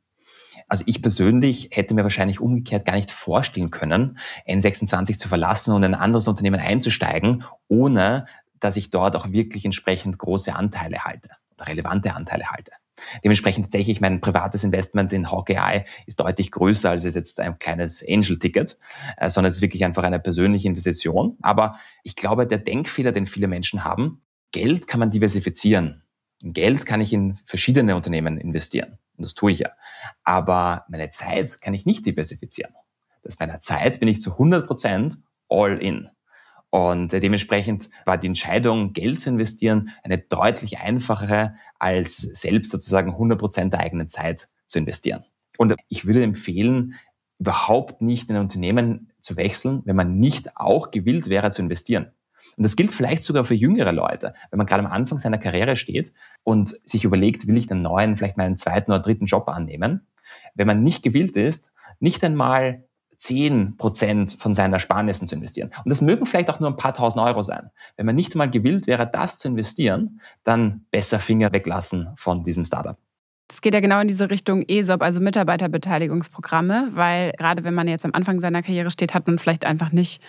Also 0.69 0.83
ich 0.87 1.01
persönlich 1.01 1.69
hätte 1.71 1.95
mir 1.95 2.03
wahrscheinlich 2.03 2.39
umgekehrt 2.39 2.85
gar 2.85 2.95
nicht 2.95 3.11
vorstellen 3.11 3.71
können, 3.71 4.17
N26 4.47 5.17
zu 5.17 5.27
verlassen 5.27 5.73
und 5.73 5.83
in 5.83 5.95
ein 5.95 5.99
anderes 5.99 6.27
Unternehmen 6.27 6.59
einzusteigen, 6.59 7.43
ohne 7.67 8.25
dass 8.59 8.77
ich 8.77 8.91
dort 8.91 9.15
auch 9.15 9.31
wirklich 9.31 9.65
entsprechend 9.65 10.17
große 10.17 10.55
Anteile 10.55 10.99
halte 10.99 11.29
oder 11.55 11.67
relevante 11.67 12.13
Anteile 12.13 12.49
halte. 12.51 12.71
Dementsprechend 13.23 13.65
tatsächlich 13.65 14.01
mein 14.01 14.21
privates 14.21 14.63
Investment 14.63 15.11
in 15.13 15.31
Hawkeye 15.31 15.85
ist 16.05 16.19
deutlich 16.19 16.51
größer 16.51 16.89
als 16.89 17.03
jetzt 17.03 17.39
ein 17.39 17.57
kleines 17.57 18.03
Angel-Ticket, 18.07 18.77
äh, 19.17 19.29
sondern 19.29 19.47
es 19.47 19.55
ist 19.55 19.61
wirklich 19.61 19.85
einfach 19.85 20.03
eine 20.03 20.19
persönliche 20.19 20.67
Investition. 20.67 21.37
Aber 21.41 21.79
ich 22.03 22.15
glaube, 22.15 22.45
der 22.45 22.59
Denkfehler, 22.59 23.11
den 23.11 23.25
viele 23.25 23.47
Menschen 23.47 23.83
haben, 23.83 24.21
Geld 24.51 24.87
kann 24.87 24.99
man 24.99 25.11
diversifizieren. 25.11 26.03
Geld 26.41 26.85
kann 26.85 27.01
ich 27.01 27.13
in 27.13 27.35
verschiedene 27.35 27.95
Unternehmen 27.95 28.37
investieren. 28.37 28.98
Und 29.19 29.25
das 29.25 29.35
tue 29.35 29.51
ich 29.51 29.59
ja. 29.59 29.69
Aber 30.23 30.85
meine 30.89 31.09
Zeit 31.09 31.61
kann 31.61 31.73
ich 31.73 31.85
nicht 31.85 32.05
diversifizieren. 32.05 32.73
Das 33.21 33.37
meiner 33.37 33.59
Zeit 33.59 33.99
bin 33.99 34.07
ich 34.07 34.21
zu 34.21 34.31
100 34.31 34.65
Prozent 34.65 35.19
all 35.49 35.77
in. 35.77 36.09
Und 36.69 37.11
dementsprechend 37.11 37.89
war 38.05 38.17
die 38.17 38.27
Entscheidung, 38.27 38.93
Geld 38.93 39.19
zu 39.19 39.29
investieren, 39.29 39.89
eine 40.03 40.19
deutlich 40.19 40.79
einfachere, 40.79 41.55
als 41.79 42.17
selbst 42.17 42.71
sozusagen 42.71 43.11
100 43.11 43.39
Prozent 43.39 43.73
der 43.73 43.81
eigenen 43.81 44.07
Zeit 44.07 44.47
zu 44.67 44.79
investieren. 44.79 45.25
Und 45.57 45.75
ich 45.89 46.05
würde 46.05 46.23
empfehlen, 46.23 46.95
überhaupt 47.39 48.01
nicht 48.01 48.29
in 48.29 48.35
ein 48.35 48.43
Unternehmen 48.43 49.11
zu 49.19 49.35
wechseln, 49.35 49.81
wenn 49.85 49.95
man 49.95 50.19
nicht 50.19 50.57
auch 50.57 50.91
gewillt 50.91 51.27
wäre 51.27 51.51
zu 51.51 51.61
investieren. 51.61 52.11
Und 52.57 52.63
das 52.63 52.75
gilt 52.75 52.91
vielleicht 52.91 53.23
sogar 53.23 53.43
für 53.43 53.53
jüngere 53.53 53.91
Leute, 53.91 54.33
wenn 54.51 54.57
man 54.57 54.67
gerade 54.67 54.85
am 54.85 54.91
Anfang 54.91 55.19
seiner 55.19 55.37
Karriere 55.37 55.75
steht 55.75 56.13
und 56.43 56.75
sich 56.83 57.03
überlegt, 57.03 57.47
will 57.47 57.57
ich 57.57 57.71
einen 57.71 57.81
neuen, 57.81 58.15
vielleicht 58.15 58.37
meinen 58.37 58.57
zweiten 58.57 58.91
oder 58.91 59.01
dritten 59.01 59.25
Job 59.25 59.47
annehmen. 59.47 60.07
Wenn 60.55 60.67
man 60.67 60.83
nicht 60.83 61.03
gewillt 61.03 61.37
ist, 61.37 61.71
nicht 61.99 62.23
einmal 62.23 62.83
zehn 63.19 63.75
Prozent 63.77 64.35
von 64.39 64.53
seinen 64.53 64.73
Ersparnissen 64.73 65.27
zu 65.27 65.35
investieren. 65.35 65.71
Und 65.83 65.89
das 65.89 66.01
mögen 66.01 66.25
vielleicht 66.25 66.49
auch 66.49 66.59
nur 66.59 66.69
ein 66.69 66.77
paar 66.77 66.93
tausend 66.93 67.21
Euro 67.23 67.43
sein. 67.43 67.69
Wenn 67.97 68.05
man 68.05 68.15
nicht 68.15 68.33
einmal 68.33 68.49
gewillt 68.49 68.87
wäre, 68.87 69.05
das 69.05 69.39
zu 69.39 69.49
investieren, 69.49 70.21
dann 70.43 70.85
besser 70.89 71.19
Finger 71.19 71.51
weglassen 71.51 72.11
von 72.15 72.43
diesem 72.43 72.63
Startup. 72.63 72.97
Es 73.51 73.61
geht 73.61 73.73
ja 73.73 73.79
genau 73.79 73.99
in 73.99 74.07
diese 74.07 74.29
Richtung 74.29 74.63
ESOP, 74.67 75.01
also 75.01 75.19
Mitarbeiterbeteiligungsprogramme, 75.19 76.89
weil 76.93 77.31
gerade 77.31 77.63
wenn 77.63 77.73
man 77.73 77.87
jetzt 77.87 78.05
am 78.05 78.13
Anfang 78.13 78.39
seiner 78.39 78.61
Karriere 78.61 78.91
steht, 78.91 79.15
hat 79.15 79.25
man 79.25 79.39
vielleicht 79.39 79.65
einfach 79.65 79.91
nicht 79.91 80.21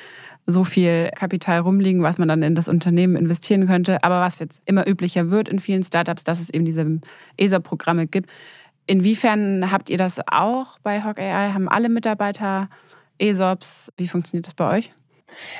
so 0.46 0.64
viel 0.64 1.10
Kapital 1.14 1.60
rumliegen, 1.60 2.02
was 2.02 2.16
man 2.16 2.28
dann 2.28 2.42
in 2.42 2.54
das 2.54 2.66
Unternehmen 2.66 3.16
investieren 3.16 3.66
könnte. 3.66 4.02
Aber 4.04 4.20
was 4.20 4.38
jetzt 4.38 4.62
immer 4.64 4.88
üblicher 4.88 5.30
wird 5.30 5.48
in 5.48 5.58
vielen 5.58 5.82
Startups, 5.82 6.24
dass 6.24 6.40
es 6.40 6.48
eben 6.48 6.64
diese 6.64 7.00
ESOP-Programme 7.36 8.06
gibt. 8.06 8.30
Inwiefern 8.86 9.70
habt 9.70 9.90
ihr 9.90 9.98
das 9.98 10.20
auch 10.26 10.78
bei 10.78 11.02
Hawk 11.02 11.18
AI? 11.18 11.52
Haben 11.52 11.68
alle 11.68 11.90
Mitarbeiter 11.90 12.70
ESOPs? 13.18 13.92
Wie 13.98 14.08
funktioniert 14.08 14.46
das 14.46 14.54
bei 14.54 14.78
euch? 14.78 14.92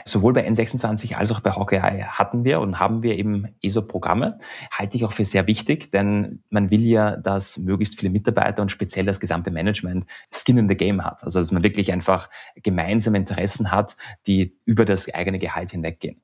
Sowohl 0.05 0.33
bei 0.33 0.49
N26 0.49 1.15
als 1.15 1.33
auch 1.33 1.41
bei 1.41 1.53
Hawkeye 1.53 2.05
hatten 2.05 2.45
wir 2.45 2.61
und 2.61 2.79
haben 2.79 3.03
wir 3.03 3.17
eben 3.17 3.47
ESO-Programme. 3.63 4.39
Halte 4.71 4.97
ich 4.97 5.05
auch 5.05 5.13
für 5.13 5.25
sehr 5.25 5.47
wichtig, 5.47 5.91
denn 5.91 6.43
man 6.51 6.71
will 6.71 6.83
ja, 6.83 7.17
dass 7.17 7.59
möglichst 7.59 7.99
viele 7.99 8.11
Mitarbeiter 8.11 8.63
und 8.63 8.71
speziell 8.71 9.05
das 9.05 9.21
gesamte 9.21 9.51
Management 9.51 10.07
Skin 10.33 10.59
in 10.59 10.69
the 10.69 10.77
Game 10.77 11.05
hat. 11.05 11.25
Also 11.25 11.39
dass 11.39 11.53
man 11.53 11.63
wirklich 11.63 11.93
einfach 11.93 12.31
gemeinsame 12.63 13.19
Interessen 13.19 13.71
hat, 13.71 13.97
die 14.27 14.57
über 14.65 14.85
das 14.85 15.13
eigene 15.13 15.39
Gehalt 15.39 15.71
hinweggehen. 15.71 16.21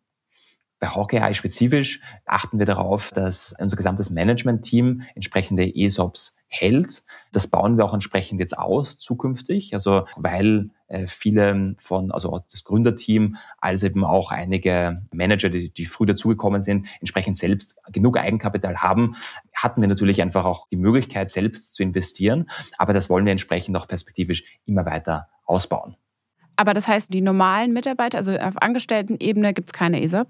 Bei 0.79 0.89
Hawkeye 0.89 1.35
spezifisch 1.35 2.01
achten 2.27 2.59
wir 2.59 2.67
darauf, 2.67 3.11
dass 3.11 3.55
unser 3.59 3.77
gesamtes 3.77 4.11
Management-Team 4.11 5.03
entsprechende 5.15 5.75
ESOPs 5.75 6.37
hält. 6.49 7.03
Das 7.33 7.47
bauen 7.47 7.79
wir 7.79 7.85
auch 7.87 7.95
entsprechend 7.95 8.41
jetzt 8.41 8.59
aus 8.59 8.99
zukünftig, 8.99 9.73
also 9.73 10.05
weil 10.17 10.71
viele 11.07 11.75
von, 11.79 12.13
also 12.13 12.43
das 12.51 12.65
Gründerteam, 12.65 13.37
als 13.59 13.83
eben 13.83 14.05
auch 14.05 14.31
einige 14.31 14.95
Manager, 15.13 15.49
die, 15.49 15.73
die 15.73 15.87
früh 15.87 16.07
dazugekommen 16.07 16.63
sind, 16.63 16.87
entsprechend 17.01 17.37
selbst 17.39 17.79
genug 17.93 18.19
Eigenkapital 18.19 18.79
haben, 18.79 19.17
hatten 19.55 19.81
wir 19.81 19.89
natürlich 19.89 20.23
einfach 20.23 20.45
auch 20.45 20.69
die 20.69 20.77
Möglichkeit, 20.77 21.31
selbst 21.31 21.75
zu 21.75 21.83
investieren. 21.83 22.49
Aber 22.79 22.93
das 22.93 23.11
wollen 23.11 23.25
wir 23.25 23.33
entsprechend 23.33 23.77
auch 23.77 23.89
perspektivisch 23.89 24.45
immer 24.65 24.87
weiter 24.87 25.29
ausbauen. 25.45 25.97
Aber 26.57 26.73
das 26.73 26.89
heißt, 26.89 27.13
die 27.13 27.21
normalen 27.21 27.73
Mitarbeiter, 27.73 28.19
also 28.19 28.37
auf 28.37 28.61
Angestelltenebene 28.61 29.53
gibt 29.55 29.69
es 29.69 29.73
keine 29.73 30.03
ESOP? 30.03 30.29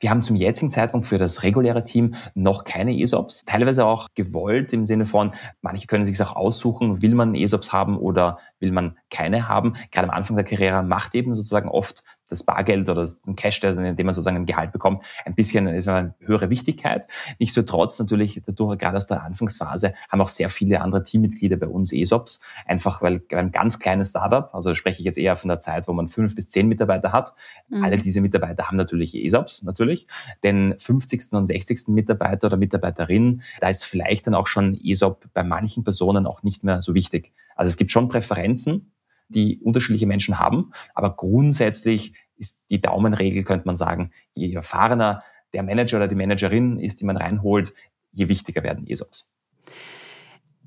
Wir 0.00 0.10
haben 0.10 0.22
zum 0.22 0.36
jetzigen 0.36 0.70
Zeitpunkt 0.70 1.06
für 1.06 1.18
das 1.18 1.42
reguläre 1.42 1.84
Team 1.84 2.14
noch 2.34 2.64
keine 2.64 2.98
ESOPs, 2.98 3.44
teilweise 3.44 3.86
auch 3.86 4.08
gewollt 4.14 4.72
im 4.72 4.84
Sinne 4.84 5.06
von, 5.06 5.32
manche 5.60 5.86
können 5.86 6.04
sich 6.04 6.20
auch 6.20 6.36
aussuchen, 6.36 7.02
will 7.02 7.14
man 7.14 7.34
ESOPs 7.34 7.72
haben 7.72 7.98
oder 7.98 8.38
will 8.58 8.72
man 8.72 8.96
keine 9.10 9.48
haben. 9.48 9.74
Gerade 9.90 10.08
am 10.08 10.14
Anfang 10.14 10.36
der 10.36 10.44
Karriere 10.44 10.82
macht 10.82 11.14
eben 11.14 11.34
sozusagen 11.34 11.68
oft 11.68 12.02
das 12.28 12.42
Bargeld 12.42 12.88
oder 12.88 13.06
den 13.26 13.36
Cash, 13.36 13.60
den 13.60 13.74
man 13.74 14.14
sozusagen 14.14 14.36
ein 14.36 14.46
Gehalt 14.46 14.72
bekommt, 14.72 15.04
ein 15.24 15.34
bisschen 15.34 15.66
ist 15.68 15.88
eine 15.88 16.14
höhere 16.20 16.50
Wichtigkeit. 16.50 17.06
Nichtsdestotrotz 17.38 17.98
natürlich 17.98 18.42
dadurch, 18.44 18.78
gerade 18.78 18.96
aus 18.96 19.06
der 19.06 19.22
Anfangsphase, 19.22 19.94
haben 20.08 20.20
auch 20.20 20.28
sehr 20.28 20.48
viele 20.48 20.80
andere 20.80 21.02
Teammitglieder 21.02 21.56
bei 21.56 21.68
uns 21.68 21.92
ESOPs, 21.92 22.40
einfach 22.66 23.02
weil 23.02 23.22
ein 23.32 23.52
ganz 23.52 23.78
kleines 23.78 24.10
Startup, 24.10 24.54
also 24.54 24.74
spreche 24.74 25.00
ich 25.00 25.04
jetzt 25.04 25.18
eher 25.18 25.36
von 25.36 25.48
der 25.48 25.60
Zeit, 25.60 25.88
wo 25.88 25.92
man 25.92 26.08
fünf 26.08 26.34
bis 26.34 26.48
zehn 26.48 26.68
Mitarbeiter 26.68 27.12
hat. 27.12 27.34
Mhm. 27.68 27.84
Alle 27.84 27.96
diese 27.96 28.20
Mitarbeiter 28.20 28.66
haben 28.66 28.76
natürlich 28.76 29.14
ESOPs, 29.14 29.62
natürlich. 29.62 30.06
Den 30.42 30.74
50. 30.78 31.32
und 31.32 31.46
60. 31.46 31.88
Mitarbeiter 31.88 32.48
oder 32.48 32.56
Mitarbeiterin, 32.56 33.42
da 33.60 33.68
ist 33.68 33.84
vielleicht 33.84 34.26
dann 34.26 34.34
auch 34.34 34.46
schon 34.46 34.78
ESOP 34.82 35.26
bei 35.32 35.42
manchen 35.42 35.84
Personen 35.84 36.26
auch 36.26 36.42
nicht 36.42 36.64
mehr 36.64 36.82
so 36.82 36.94
wichtig. 36.94 37.32
Also 37.54 37.68
es 37.68 37.76
gibt 37.76 37.90
schon 37.90 38.08
Präferenzen, 38.08 38.92
die 39.28 39.58
unterschiedliche 39.58 40.06
Menschen 40.06 40.38
haben. 40.38 40.72
Aber 40.94 41.16
grundsätzlich 41.16 42.14
ist 42.36 42.70
die 42.70 42.80
Daumenregel, 42.80 43.44
könnte 43.44 43.66
man 43.66 43.76
sagen, 43.76 44.12
je 44.34 44.52
erfahrener 44.52 45.22
der 45.52 45.62
Manager 45.62 45.98
oder 45.98 46.08
die 46.08 46.14
Managerin 46.14 46.78
ist, 46.78 47.00
die 47.00 47.04
man 47.04 47.16
reinholt, 47.16 47.72
je 48.12 48.28
wichtiger 48.28 48.62
werden 48.62 48.86
ESOPs. 48.86 49.30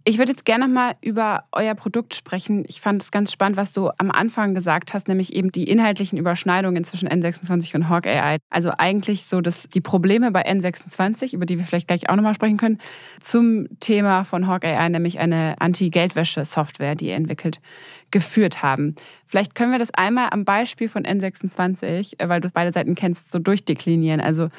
Ich 0.10 0.18
würde 0.18 0.32
jetzt 0.32 0.44
gerne 0.44 0.66
nochmal 0.66 0.96
über 1.02 1.44
euer 1.52 1.76
Produkt 1.76 2.16
sprechen. 2.16 2.66
Ich 2.68 2.82
fand 2.82 3.04
es 3.04 3.12
ganz 3.12 3.32
spannend, 3.32 3.58
was 3.58 3.74
du 3.74 3.92
am 4.00 4.10
Anfang 4.10 4.56
gesagt 4.56 4.96
hast, 4.96 5.08
nämlich 5.08 5.36
eben 5.36 5.52
die 5.52 5.66
inhaltlichen 5.66 6.18
Überschneidungen 6.18 6.84
zwischen 6.84 7.08
N26 7.08 7.76
und 7.76 7.90
Hawk 7.90 8.08
AI. 8.08 8.40
Also 8.50 8.72
eigentlich 8.76 9.26
so, 9.26 9.40
dass 9.40 9.68
die 9.70 9.82
Probleme 9.82 10.32
bei 10.32 10.44
N26, 10.50 11.36
über 11.36 11.46
die 11.46 11.60
wir 11.60 11.66
vielleicht 11.66 11.88
gleich 11.88 12.10
auch 12.10 12.16
nochmal 12.16 12.34
sprechen 12.34 12.58
können, 12.58 12.80
zum 13.22 13.68
Thema 13.80 14.24
von 14.24 14.48
Hawk 14.48 14.66
AI, 14.66 14.90
nämlich 14.90 15.20
eine 15.20 15.54
Anti-Geldwäsche-Software, 15.60 16.96
die 16.96 17.10
ihr 17.10 17.16
entwickelt, 17.16 17.62
geführt 18.10 18.64
haben. 18.64 18.96
Vielleicht 19.28 19.54
können 19.54 19.72
wir 19.72 19.78
das 19.78 19.94
einmal 19.94 20.30
am 20.32 20.44
Beispiel 20.44 20.90
von 20.90 21.04
N26, 21.04 22.20
äh, 22.20 22.28
weil 22.28 22.42
du 22.42 22.50
beide 22.52 22.74
Seiten 22.74 22.96
kennst, 22.96 23.32
so 23.32 23.38
durchdeklinieren. 23.38 24.22
Also 24.22 24.50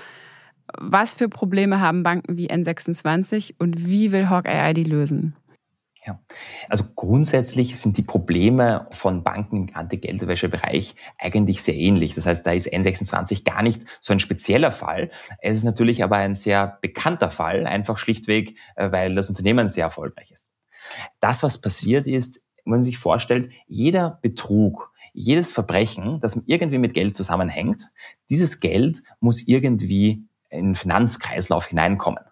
was 0.79 1.15
für 1.15 1.29
Probleme 1.29 1.81
haben 1.81 2.05
Banken 2.05 2.37
wie 2.37 2.51
N26 2.51 3.55
und 3.59 3.89
wie 3.89 4.13
will 4.13 4.29
Hawk 4.29 4.47
AI 4.47 4.73
die 4.75 4.85
lösen? 4.85 5.35
Ja, 6.11 6.19
also 6.69 6.85
grundsätzlich 6.97 7.79
sind 7.79 7.97
die 7.97 8.03
Probleme 8.03 8.89
von 8.91 9.23
Banken 9.23 9.69
im 9.69 9.77
Anti-Geldwäsche-Bereich 9.77 10.97
eigentlich 11.19 11.63
sehr 11.63 11.77
ähnlich. 11.77 12.15
Das 12.17 12.27
heißt, 12.27 12.45
da 12.45 12.51
ist 12.51 12.73
N26 12.73 13.45
gar 13.45 13.63
nicht 13.63 13.85
so 14.01 14.13
ein 14.13 14.19
spezieller 14.19 14.73
Fall. 14.73 15.11
Es 15.41 15.59
ist 15.59 15.63
natürlich 15.63 16.03
aber 16.03 16.17
ein 16.17 16.35
sehr 16.35 16.79
bekannter 16.81 17.31
Fall, 17.31 17.65
einfach 17.65 17.97
schlichtweg, 17.97 18.59
äh, 18.75 18.91
weil 18.91 19.15
das 19.15 19.29
Unternehmen 19.29 19.69
sehr 19.69 19.85
erfolgreich 19.85 20.33
ist. 20.33 20.49
Das, 21.21 21.45
was 21.45 21.61
passiert 21.61 22.09
ist, 22.09 22.43
wenn 22.65 22.73
man 22.73 22.83
sich 22.83 22.99
vorstellt, 22.99 23.51
jeder 23.69 24.19
Betrug, 24.21 24.93
jedes 25.13 25.53
Verbrechen, 25.53 26.19
das 26.21 26.43
irgendwie 26.47 26.79
mit 26.79 26.95
Geld 26.95 27.15
zusammenhängt, 27.15 27.89
dieses 28.31 28.59
Geld 28.59 29.03
muss 29.21 29.47
irgendwie 29.47 30.25
in 30.49 30.71
den 30.71 30.75
Finanzkreislauf 30.75 31.67
hineinkommen. 31.67 32.25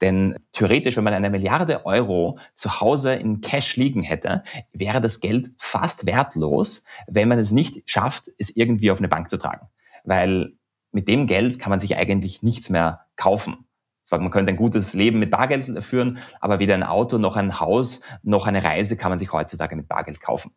Denn 0.00 0.36
theoretisch, 0.52 0.96
wenn 0.96 1.04
man 1.04 1.14
eine 1.14 1.30
Milliarde 1.30 1.86
Euro 1.86 2.38
zu 2.54 2.80
Hause 2.80 3.14
in 3.14 3.40
Cash 3.40 3.76
liegen 3.76 4.02
hätte, 4.02 4.42
wäre 4.72 5.00
das 5.00 5.20
Geld 5.20 5.50
fast 5.58 6.06
wertlos, 6.06 6.84
wenn 7.06 7.28
man 7.28 7.38
es 7.38 7.52
nicht 7.52 7.88
schafft, 7.90 8.30
es 8.38 8.54
irgendwie 8.54 8.90
auf 8.90 8.98
eine 8.98 9.08
Bank 9.08 9.30
zu 9.30 9.38
tragen. 9.38 9.68
Weil 10.04 10.52
mit 10.92 11.08
dem 11.08 11.26
Geld 11.26 11.58
kann 11.58 11.70
man 11.70 11.78
sich 11.78 11.96
eigentlich 11.96 12.42
nichts 12.42 12.70
mehr 12.70 13.06
kaufen. 13.16 13.66
Zwar, 14.04 14.18
man 14.18 14.30
könnte 14.30 14.52
ein 14.52 14.56
gutes 14.56 14.94
Leben 14.94 15.18
mit 15.18 15.30
Bargeld 15.30 15.82
führen, 15.84 16.18
aber 16.40 16.58
weder 16.58 16.74
ein 16.74 16.82
Auto 16.82 17.18
noch 17.18 17.36
ein 17.36 17.60
Haus 17.60 18.02
noch 18.22 18.46
eine 18.46 18.62
Reise 18.62 18.96
kann 18.96 19.10
man 19.10 19.18
sich 19.18 19.32
heutzutage 19.32 19.74
mit 19.74 19.88
Bargeld 19.88 20.20
kaufen. 20.20 20.52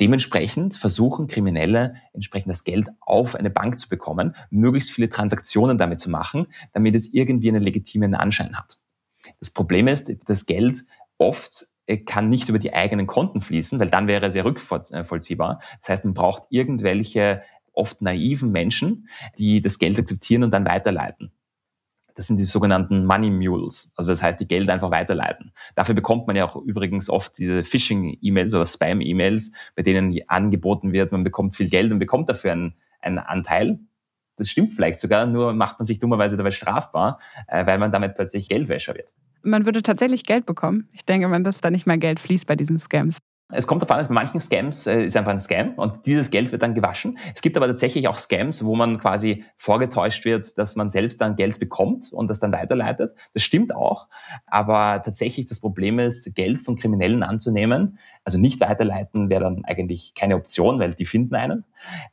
Dementsprechend 0.00 0.76
versuchen 0.76 1.26
Kriminelle 1.26 1.94
entsprechend 2.12 2.50
das 2.50 2.64
Geld 2.64 2.88
auf 3.00 3.34
eine 3.34 3.50
Bank 3.50 3.78
zu 3.78 3.88
bekommen, 3.88 4.34
möglichst 4.50 4.90
viele 4.90 5.08
Transaktionen 5.08 5.78
damit 5.78 6.00
zu 6.00 6.10
machen, 6.10 6.46
damit 6.72 6.94
es 6.94 7.12
irgendwie 7.12 7.48
einen 7.48 7.62
legitimen 7.62 8.14
Anschein 8.14 8.56
hat. 8.56 8.78
Das 9.40 9.50
Problem 9.50 9.88
ist, 9.88 10.12
das 10.26 10.46
Geld 10.46 10.84
oft 11.18 11.66
äh, 11.86 11.98
kann 11.98 12.28
nicht 12.28 12.48
über 12.48 12.58
die 12.58 12.74
eigenen 12.74 13.06
Konten 13.06 13.40
fließen, 13.40 13.78
weil 13.78 13.90
dann 13.90 14.06
wäre 14.06 14.26
es 14.26 14.34
ja 14.34 14.42
rückvollziehbar. 14.42 15.60
Das 15.80 15.90
heißt, 15.90 16.04
man 16.04 16.14
braucht 16.14 16.44
irgendwelche 16.50 17.42
oft 17.72 18.02
naiven 18.02 18.52
Menschen, 18.52 19.08
die 19.38 19.60
das 19.60 19.78
Geld 19.78 19.98
akzeptieren 19.98 20.44
und 20.44 20.52
dann 20.52 20.64
weiterleiten. 20.64 21.32
Das 22.14 22.26
sind 22.26 22.36
die 22.36 22.44
sogenannten 22.44 23.04
Money 23.04 23.30
Mules. 23.30 23.92
Also 23.96 24.12
das 24.12 24.22
heißt, 24.22 24.40
die 24.40 24.46
Geld 24.46 24.70
einfach 24.70 24.90
weiterleiten. 24.90 25.52
Dafür 25.74 25.94
bekommt 25.94 26.26
man 26.26 26.36
ja 26.36 26.44
auch 26.44 26.56
übrigens 26.56 27.10
oft 27.10 27.36
diese 27.38 27.64
Phishing-E-Mails 27.64 28.54
oder 28.54 28.66
Spam-E-Mails, 28.66 29.52
bei 29.74 29.82
denen 29.82 30.16
angeboten 30.28 30.92
wird, 30.92 31.12
man 31.12 31.24
bekommt 31.24 31.56
viel 31.56 31.68
Geld 31.68 31.92
und 31.92 31.98
bekommt 31.98 32.28
dafür 32.28 32.52
einen, 32.52 32.74
einen 33.00 33.18
Anteil. 33.18 33.80
Das 34.36 34.48
stimmt 34.48 34.72
vielleicht 34.72 34.98
sogar, 34.98 35.26
nur 35.26 35.52
macht 35.54 35.78
man 35.78 35.86
sich 35.86 35.98
dummerweise 35.98 36.36
dabei 36.36 36.50
strafbar, 36.50 37.18
äh, 37.46 37.66
weil 37.66 37.78
man 37.78 37.92
damit 37.92 38.14
plötzlich 38.14 38.48
Geldwäscher 38.48 38.94
wird. 38.94 39.14
Man 39.42 39.66
würde 39.66 39.82
tatsächlich 39.82 40.24
Geld 40.24 40.46
bekommen. 40.46 40.88
Ich 40.92 41.04
denke 41.04 41.28
man, 41.28 41.44
dass 41.44 41.60
da 41.60 41.70
nicht 41.70 41.86
mehr 41.86 41.98
Geld 41.98 42.18
fließt 42.18 42.46
bei 42.46 42.56
diesen 42.56 42.78
Scams. 42.78 43.18
Es 43.52 43.66
kommt 43.66 43.82
davon, 43.82 43.98
dass 43.98 44.08
bei 44.08 44.14
manchen 44.14 44.40
Scams 44.40 44.86
äh, 44.86 45.02
ist 45.04 45.16
einfach 45.16 45.32
ein 45.32 45.40
Scam 45.40 45.74
und 45.74 46.06
dieses 46.06 46.30
Geld 46.30 46.50
wird 46.50 46.62
dann 46.62 46.74
gewaschen. 46.74 47.18
Es 47.34 47.42
gibt 47.42 47.58
aber 47.58 47.66
tatsächlich 47.66 48.08
auch 48.08 48.16
Scams, 48.16 48.64
wo 48.64 48.74
man 48.74 48.98
quasi 48.98 49.44
vorgetäuscht 49.58 50.24
wird, 50.24 50.56
dass 50.56 50.76
man 50.76 50.88
selbst 50.88 51.20
dann 51.20 51.36
Geld 51.36 51.58
bekommt 51.58 52.10
und 52.10 52.28
das 52.28 52.40
dann 52.40 52.52
weiterleitet. 52.52 53.14
Das 53.34 53.42
stimmt 53.42 53.74
auch. 53.74 54.08
Aber 54.46 55.02
tatsächlich 55.02 55.44
das 55.44 55.60
Problem 55.60 55.98
ist, 55.98 56.34
Geld 56.34 56.62
von 56.62 56.76
Kriminellen 56.76 57.22
anzunehmen, 57.22 57.98
also 58.24 58.38
nicht 58.38 58.60
weiterleiten 58.60 59.28
wäre 59.28 59.44
dann 59.44 59.64
eigentlich 59.66 60.14
keine 60.14 60.36
Option, 60.36 60.78
weil 60.78 60.94
die 60.94 61.04
finden 61.04 61.34
einen. 61.34 61.64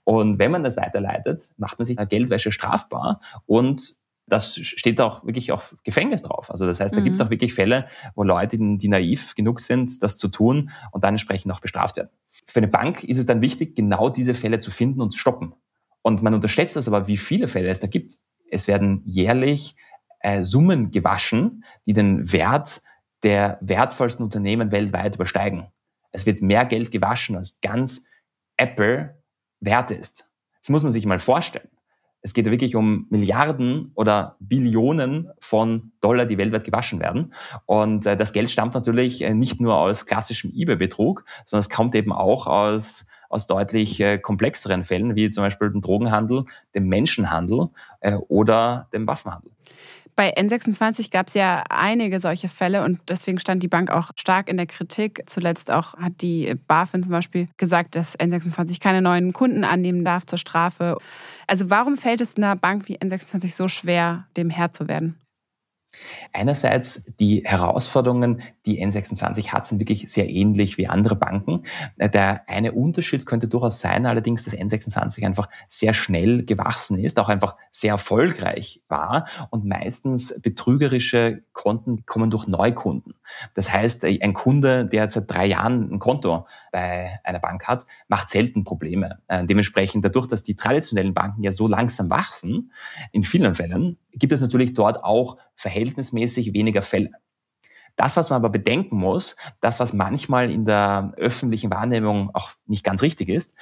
Und 0.04 0.38
wenn 0.38 0.52
man 0.52 0.64
das 0.64 0.76
weiterleitet, 0.76 1.52
macht 1.58 1.80
man 1.80 1.86
sich 1.86 1.98
Geldwäsche 2.10 2.52
strafbar 2.52 3.22
und 3.46 4.01
das 4.28 4.56
steht 4.56 5.02
auch 5.02 5.26
wirklich 5.26 5.52
auf 5.52 5.76
Gefängnis 5.84 6.22
drauf. 6.22 6.50
Also 6.50 6.66
das 6.66 6.80
heißt, 6.80 6.96
da 6.96 7.00
mhm. 7.00 7.06
gibt 7.06 7.18
es 7.18 7.22
auch 7.22 7.30
wirklich 7.30 7.54
Fälle, 7.54 7.88
wo 8.16 8.24
Leute, 8.24 8.58
die 8.60 8.88
naiv 8.88 9.36
genug 9.36 9.60
sind, 9.60 10.02
das 10.04 10.18
zu 10.18 10.28
tun 10.30 10.72
und 10.92 11.04
dann 11.04 11.16
entsprechend 11.16 11.52
auch 11.52 11.60
bestraft 11.60 11.98
werden. 11.98 12.10
Für 12.46 12.60
eine 12.60 12.68
Bank 12.68 13.04
ist 13.04 13.18
es 13.18 13.26
dann 13.26 13.42
wichtig, 13.42 13.76
genau 13.76 14.10
diese 14.10 14.34
Fälle 14.34 14.60
zu 14.60 14.72
finden 14.72 15.02
und 15.02 15.12
zu 15.12 15.20
stoppen. 15.20 15.54
Und 16.02 16.24
man 16.24 16.34
unterschätzt 16.34 16.76
das 16.76 16.88
aber, 16.88 17.08
wie 17.08 17.18
viele 17.18 17.48
Fälle 17.48 17.70
es 17.70 17.80
da 17.80 17.88
gibt. 17.88 18.16
Es 18.50 18.68
werden 18.68 19.04
jährlich 19.06 19.76
äh, 20.22 20.44
Summen 20.44 20.92
gewaschen, 20.92 21.64
die 21.86 21.94
den 21.94 22.32
Wert 22.32 22.82
der 23.24 23.58
wertvollsten 23.62 24.24
Unternehmen 24.24 24.72
weltweit 24.72 25.16
übersteigen. 25.16 25.68
Es 26.12 26.26
wird 26.26 26.42
mehr 26.42 26.66
Geld 26.66 26.92
gewaschen, 26.92 27.36
als 27.36 27.62
ganz 27.62 28.08
Apple 28.58 29.22
wert 29.60 29.92
ist. 29.92 30.30
Das 30.60 30.70
muss 30.70 30.84
man 30.84 30.92
sich 30.92 31.06
mal 31.06 31.20
vorstellen. 31.20 31.70
Es 32.22 32.34
geht 32.34 32.50
wirklich 32.50 32.76
um 32.76 33.08
Milliarden 33.10 33.92
oder 33.96 34.36
Billionen 34.40 35.30
von 35.40 35.92
Dollar, 36.02 36.26
die 36.26 36.38
weltweit 36.38 36.64
gewaschen 36.64 37.00
werden. 37.00 37.34
Und 37.66 38.06
äh, 38.06 38.16
das 38.16 38.34
Geld 38.34 38.50
stammt 38.50 38.76
natürlich 38.76 39.24
äh, 39.24 39.34
nicht 39.34 39.60
nur 39.60 39.78
aus 39.78 40.06
klassischem 40.06 40.52
eBay-Betrug, 40.54 41.24
sondern 41.46 41.62
es 41.62 41.70
kommt 41.70 41.96
eben 41.96 42.14
auch 42.14 42.48
aus, 42.48 43.06
aus 43.30 43.48
deutlich 43.48 44.00
äh, 44.00 44.20
komplexeren 44.20 44.84
Fällen, 44.84 45.16
wie 45.16 45.30
zum 45.30 45.44
Beispiel 45.44 45.72
dem 45.72 45.82
Drogenhandel, 45.82 46.46
dem 46.76 46.88
Menschenhandel 46.88 47.70
äh, 48.02 48.16
oder 48.28 48.88
dem 48.94 49.08
Waffenhandel. 49.08 49.52
Bei 50.22 50.38
N26 50.38 51.10
gab 51.10 51.30
es 51.30 51.34
ja 51.34 51.64
einige 51.68 52.20
solche 52.20 52.48
Fälle 52.48 52.84
und 52.84 53.00
deswegen 53.10 53.40
stand 53.40 53.64
die 53.64 53.68
Bank 53.68 53.90
auch 53.90 54.12
stark 54.16 54.50
in 54.50 54.58
der 54.58 54.68
Kritik. 54.68 55.24
Zuletzt 55.26 55.72
auch 55.72 55.96
hat 55.96 56.22
die 56.22 56.54
BaFin 56.68 57.02
zum 57.02 57.12
Beispiel 57.12 57.48
gesagt, 57.58 57.96
dass 57.96 58.20
N26 58.20 58.80
keine 58.80 59.02
neuen 59.02 59.34
Kunden 59.34 59.64
annehmen 59.64 60.06
darf 60.06 60.28
zur 60.28 60.38
Strafe. 60.38 60.96
Also 61.48 61.72
warum 61.72 61.98
fällt 61.98 62.22
es 62.22 62.38
einer 62.38 62.56
Bank 62.56 62.88
wie 62.88 63.00
N26 63.00 63.56
so 63.56 63.68
schwer, 63.68 64.28
dem 64.38 64.52
Herr 64.52 64.72
zu 64.74 64.88
werden? 64.88 65.20
Einerseits 66.34 67.04
die 67.20 67.44
Herausforderungen, 67.46 68.42
die 68.66 68.84
N26 68.84 69.52
hat, 69.52 69.66
sind 69.66 69.80
wirklich 69.80 70.12
sehr 70.12 70.30
ähnlich 70.30 70.78
wie 70.78 70.88
andere 70.88 71.16
Banken. 71.16 71.64
Der 71.98 72.48
eine 72.48 72.72
Unterschied 72.72 73.26
könnte 73.26 73.48
durchaus 73.48 73.80
sein, 73.80 74.06
allerdings, 74.06 74.46
dass 74.46 74.56
N26 74.56 75.26
einfach 75.26 75.50
sehr 75.68 75.94
schnell 75.94 76.46
gewachsen 76.46 76.98
ist, 76.98 77.20
auch 77.20 77.30
einfach 77.30 77.58
sehr 77.72 77.92
erfolgreich 77.92 78.82
war 78.88 79.26
und 79.50 79.66
meistens 79.66 80.40
betrügerische 80.42 81.44
Konten 81.54 82.06
kommen 82.06 82.30
durch 82.30 82.48
Neukunden. 82.48 83.16
Das 83.54 83.72
heißt, 83.72 84.06
ein 84.06 84.34
Kunde, 84.34 84.86
der 84.86 85.10
seit 85.10 85.30
drei 85.30 85.46
Jahren 85.46 85.92
ein 85.92 86.00
Konto 86.00 86.48
bei 86.72 87.20
einer 87.24 87.40
Bank 87.40 87.68
hat, 87.68 87.86
macht 88.08 88.30
selten 88.30 88.64
Probleme. 88.64 89.20
Äh, 89.28 89.46
dementsprechend 89.46 90.04
dadurch, 90.06 90.28
dass 90.28 90.44
die 90.44 90.56
traditionellen 90.56 91.14
Banken 91.14 91.44
ja 91.44 91.52
so 91.52 91.68
langsam 91.68 92.10
wachsen, 92.10 92.72
in 93.12 93.24
vielen 93.24 93.56
Fällen, 93.56 93.98
gibt 94.14 94.34
es 94.34 94.42
natürlich 94.42 94.74
dort 94.74 95.04
auch 95.04 95.38
verhältnismäßig 95.56 96.54
weniger 96.54 96.82
Fälle. 96.82 97.12
Das, 97.96 98.18
was 98.18 98.30
man 98.30 98.38
aber 98.38 98.50
bedenken 98.50 98.98
muss, 98.98 99.36
das, 99.60 99.80
was 99.80 99.94
manchmal 99.94 100.50
in 100.50 100.66
der 100.66 101.14
öffentlichen 101.18 101.72
Wahrnehmung 101.72 102.32
auch 102.34 102.52
nicht 102.66 102.84
ganz 102.84 103.02
richtig 103.02 103.30
ist, 103.30 103.54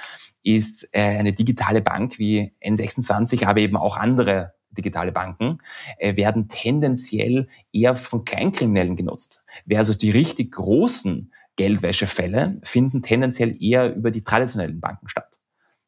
ist 0.43 0.89
äh, 0.93 1.01
eine 1.01 1.33
digitale 1.33 1.81
Bank 1.81 2.19
wie 2.19 2.53
N26, 2.63 3.45
aber 3.45 3.59
eben 3.59 3.75
auch 3.75 3.97
andere 3.97 4.53
digitale 4.71 5.11
Banken, 5.11 5.59
äh, 5.97 6.15
werden 6.15 6.47
tendenziell 6.47 7.47
eher 7.73 7.95
von 7.95 8.23
Kleinkriminellen 8.23 8.95
genutzt. 8.95 9.43
Also 9.73 9.93
die 9.93 10.11
richtig 10.11 10.51
großen 10.51 11.33
Geldwäschefälle 11.55 12.61
finden 12.63 13.01
tendenziell 13.01 13.61
eher 13.61 13.93
über 13.93 14.11
die 14.11 14.23
traditionellen 14.23 14.79
Banken 14.79 15.09
statt. 15.09 15.28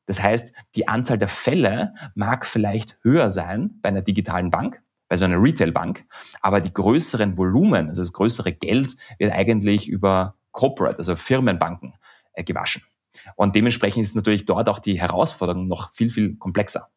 Das 0.06 0.22
heißt, 0.22 0.54
die 0.76 0.88
Anzahl 0.88 1.18
der 1.18 1.28
Fälle 1.28 1.94
mag 2.16 2.46
vielleicht 2.46 2.98
höher 3.04 3.30
sein 3.30 3.80
bei 3.82 3.90
einer 3.90 4.02
digitalen 4.02 4.52
Bank, 4.52 4.82
bei 5.08 5.18
so 5.18 5.26
einer 5.26 5.42
Retailbank. 5.42 6.06
Aber 6.42 6.62
die 6.62 6.74
größeren 6.74 7.38
Volumen, 7.38 7.90
also 7.90 8.02
das 8.02 8.14
größere 8.14 8.52
Geld, 8.54 8.96
wird 9.20 9.32
eigentlich 9.32 9.88
über 9.88 10.36
Corporate, 10.52 10.98
also 10.98 11.16
Firmenbanken 11.16 11.94
äh, 12.34 12.44
gewaschen. 12.44 12.84
Und 13.36 13.56
dementsprechend 13.56 14.04
ist 14.04 14.16
natürlich 14.16 14.46
dort 14.46 14.70
auch 14.70 14.80
die 14.80 15.00
Herausforderung 15.00 15.68
noch 15.68 15.92
viel, 15.92 16.10
viel 16.10 16.38
komplexer. 16.38 16.90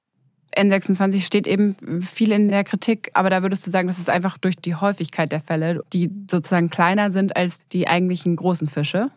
N26 0.57 1.25
steht 1.25 1.47
eben 1.47 2.03
viel 2.03 2.33
in 2.33 2.49
der 2.49 2.65
Kritik, 2.65 3.11
aber 3.15 3.31
da 3.31 3.43
würdest 3.43 3.67
du 3.67 3.71
sagen, 3.71 3.89
das 3.89 3.99
ist 3.99 4.11
einfach 4.11 4.39
durch 4.39 4.57
die 4.57 4.75
Häufigkeit 4.75 5.33
der 5.33 5.41
Fälle, 5.41 5.83
die 5.93 6.11
sozusagen 6.31 6.71
kleiner 6.71 7.11
sind 7.11 7.37
als 7.37 7.67
die 7.73 7.89
eigentlichen 7.89 8.37
großen 8.37 8.67
Fische? 8.67 9.11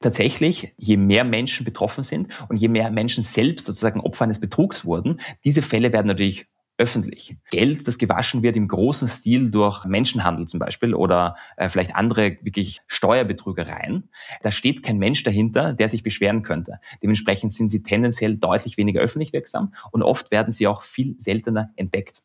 Tatsächlich, 0.00 0.72
je 0.76 0.96
mehr 0.96 1.24
Menschen 1.24 1.64
betroffen 1.64 2.02
sind 2.02 2.28
und 2.48 2.56
je 2.56 2.68
mehr 2.68 2.90
Menschen 2.90 3.22
selbst 3.22 3.66
sozusagen 3.66 4.00
Opfer 4.00 4.24
eines 4.24 4.40
Betrugs 4.40 4.84
wurden, 4.84 5.20
diese 5.44 5.62
Fälle 5.62 5.92
werden 5.92 6.06
natürlich 6.06 6.46
öffentlich. 6.80 7.36
Geld, 7.50 7.86
das 7.86 7.98
gewaschen 7.98 8.42
wird 8.42 8.56
im 8.56 8.66
großen 8.66 9.06
Stil 9.06 9.50
durch 9.50 9.84
Menschenhandel 9.84 10.46
zum 10.46 10.58
Beispiel 10.58 10.94
oder 10.94 11.36
äh, 11.56 11.68
vielleicht 11.68 11.94
andere 11.94 12.38
wirklich 12.40 12.80
Steuerbetrügereien, 12.86 14.08
da 14.40 14.50
steht 14.50 14.82
kein 14.82 14.96
Mensch 14.96 15.22
dahinter, 15.22 15.74
der 15.74 15.90
sich 15.90 16.02
beschweren 16.02 16.42
könnte. 16.42 16.80
Dementsprechend 17.02 17.52
sind 17.52 17.68
sie 17.68 17.82
tendenziell 17.82 18.38
deutlich 18.38 18.78
weniger 18.78 19.00
öffentlich 19.00 19.34
wirksam 19.34 19.74
und 19.92 20.02
oft 20.02 20.30
werden 20.30 20.50
sie 20.50 20.66
auch 20.66 20.82
viel 20.82 21.14
seltener 21.18 21.70
entdeckt. 21.76 22.22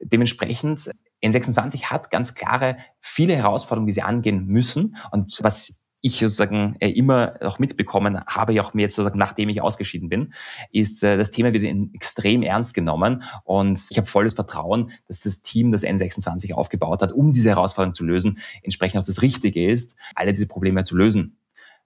Dementsprechend 0.00 0.92
N26 1.22 1.90
hat 1.90 2.10
ganz 2.10 2.34
klare 2.34 2.76
viele 3.00 3.36
Herausforderungen, 3.36 3.88
die 3.88 3.92
sie 3.92 4.02
angehen 4.02 4.46
müssen. 4.46 4.96
Und 5.10 5.38
was 5.42 5.79
ich 6.00 6.18
sozusagen 6.18 6.76
äh, 6.80 6.90
immer 6.90 7.34
auch 7.40 7.58
mitbekommen 7.58 8.20
habe, 8.26 8.60
auch 8.60 8.74
mir 8.74 8.82
jetzt 8.82 8.96
sozusagen, 8.96 9.18
nachdem 9.18 9.48
ich 9.48 9.60
ausgeschieden 9.60 10.08
bin, 10.08 10.32
ist 10.72 11.02
äh, 11.02 11.16
das 11.16 11.30
Thema 11.30 11.52
wird 11.52 11.64
extrem 11.94 12.42
ernst 12.42 12.74
genommen 12.74 13.22
und 13.44 13.80
ich 13.90 13.96
habe 13.96 14.06
volles 14.06 14.34
Vertrauen, 14.34 14.90
dass 15.08 15.20
das 15.20 15.42
Team, 15.42 15.72
das 15.72 15.84
N26 15.84 16.54
aufgebaut 16.54 17.02
hat, 17.02 17.12
um 17.12 17.32
diese 17.32 17.50
Herausforderung 17.50 17.94
zu 17.94 18.04
lösen, 18.04 18.38
entsprechend 18.62 19.00
auch 19.00 19.06
das 19.06 19.22
Richtige 19.22 19.70
ist, 19.70 19.96
alle 20.14 20.32
diese 20.32 20.46
Probleme 20.46 20.84
zu 20.84 20.96
lösen. 20.96 21.36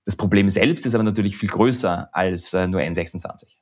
Das 0.05 0.17
Problem 0.17 0.51
selbst 0.51 0.85
ist 0.87 0.95
aber 0.95 1.05
natürlich 1.05 1.37
viel 1.37 1.49
größer 1.49 2.11
als 2.13 2.53
äh, 2.53 2.69
nur 2.69 2.81
N26. 2.81 3.57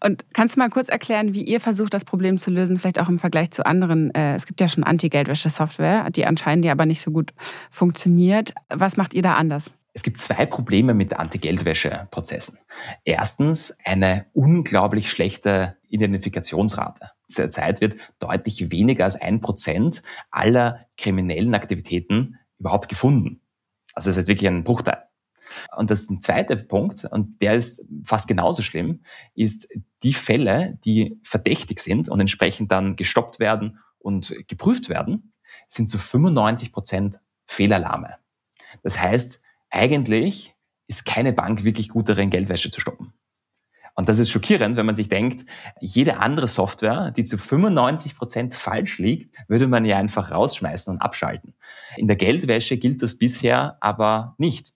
Und 0.00 0.26
kannst 0.32 0.54
du 0.54 0.60
mal 0.60 0.70
kurz 0.70 0.88
erklären, 0.88 1.34
wie 1.34 1.42
ihr 1.42 1.58
versucht, 1.58 1.92
das 1.92 2.04
Problem 2.04 2.38
zu 2.38 2.52
lösen, 2.52 2.76
vielleicht 2.76 3.00
auch 3.00 3.08
im 3.08 3.18
Vergleich 3.18 3.50
zu 3.50 3.66
anderen? 3.66 4.14
Es 4.14 4.46
gibt 4.46 4.60
ja 4.60 4.68
schon 4.68 4.84
Anti-Geldwäsche-Software, 4.84 6.08
die 6.10 6.24
anscheinend 6.24 6.64
ja 6.64 6.70
aber 6.70 6.86
nicht 6.86 7.00
so 7.00 7.10
gut 7.10 7.32
funktioniert. 7.68 8.54
Was 8.68 8.96
macht 8.96 9.12
ihr 9.12 9.22
da 9.22 9.34
anders? 9.34 9.72
Es 9.94 10.02
gibt 10.02 10.18
zwei 10.18 10.46
Probleme 10.46 10.94
mit 10.94 11.14
Anti-Geldwäsche-Prozessen. 11.14 12.58
Erstens 13.04 13.76
eine 13.84 14.26
unglaublich 14.32 15.10
schlechte 15.10 15.76
Identifikationsrate. 15.88 17.10
Zurzeit 17.26 17.80
wird 17.80 17.96
deutlich 18.18 18.70
weniger 18.70 19.04
als 19.04 19.20
ein 19.20 19.40
Prozent 19.40 20.02
aller 20.30 20.86
kriminellen 20.96 21.54
Aktivitäten 21.54 22.38
überhaupt 22.58 22.88
gefunden. 22.88 23.40
Also 23.94 24.10
das 24.10 24.16
ist 24.16 24.28
wirklich 24.28 24.48
ein 24.48 24.64
Bruchteil. 24.64 25.02
Und 25.76 25.90
das 25.90 26.06
zweite 26.20 26.56
Punkt, 26.56 27.04
und 27.04 27.40
der 27.40 27.54
ist 27.54 27.84
fast 28.04 28.28
genauso 28.28 28.62
schlimm, 28.62 29.02
ist 29.34 29.68
die 30.02 30.12
Fälle, 30.12 30.78
die 30.84 31.18
verdächtig 31.22 31.80
sind 31.80 32.08
und 32.08 32.20
entsprechend 32.20 32.70
dann 32.70 32.96
gestoppt 32.96 33.38
werden 33.38 33.78
und 33.98 34.34
geprüft 34.46 34.88
werden, 34.88 35.32
sind 35.66 35.88
zu 35.88 35.98
95 35.98 36.72
Prozent 36.72 37.20
Fehlalarme. 37.46 38.16
Das 38.82 39.00
heißt, 39.00 39.40
eigentlich 39.70 40.54
ist 40.86 41.04
keine 41.04 41.32
Bank 41.32 41.64
wirklich 41.64 41.90
gut 41.90 42.08
darin, 42.08 42.30
Geldwäsche 42.30 42.70
zu 42.70 42.80
stoppen. 42.80 43.12
Und 43.94 44.08
das 44.08 44.20
ist 44.20 44.30
schockierend, 44.30 44.76
wenn 44.76 44.86
man 44.86 44.94
sich 44.94 45.08
denkt, 45.08 45.44
jede 45.80 46.18
andere 46.18 46.46
Software, 46.46 47.10
die 47.10 47.24
zu 47.24 47.36
95 47.36 48.16
Prozent 48.16 48.54
falsch 48.54 48.98
liegt, 48.98 49.34
würde 49.48 49.66
man 49.66 49.84
ja 49.84 49.98
einfach 49.98 50.30
rausschmeißen 50.30 50.94
und 50.94 51.02
abschalten. 51.02 51.54
In 51.96 52.06
der 52.06 52.14
Geldwäsche 52.14 52.78
gilt 52.78 53.02
das 53.02 53.18
bisher 53.18 53.76
aber 53.80 54.36
nicht. 54.38 54.72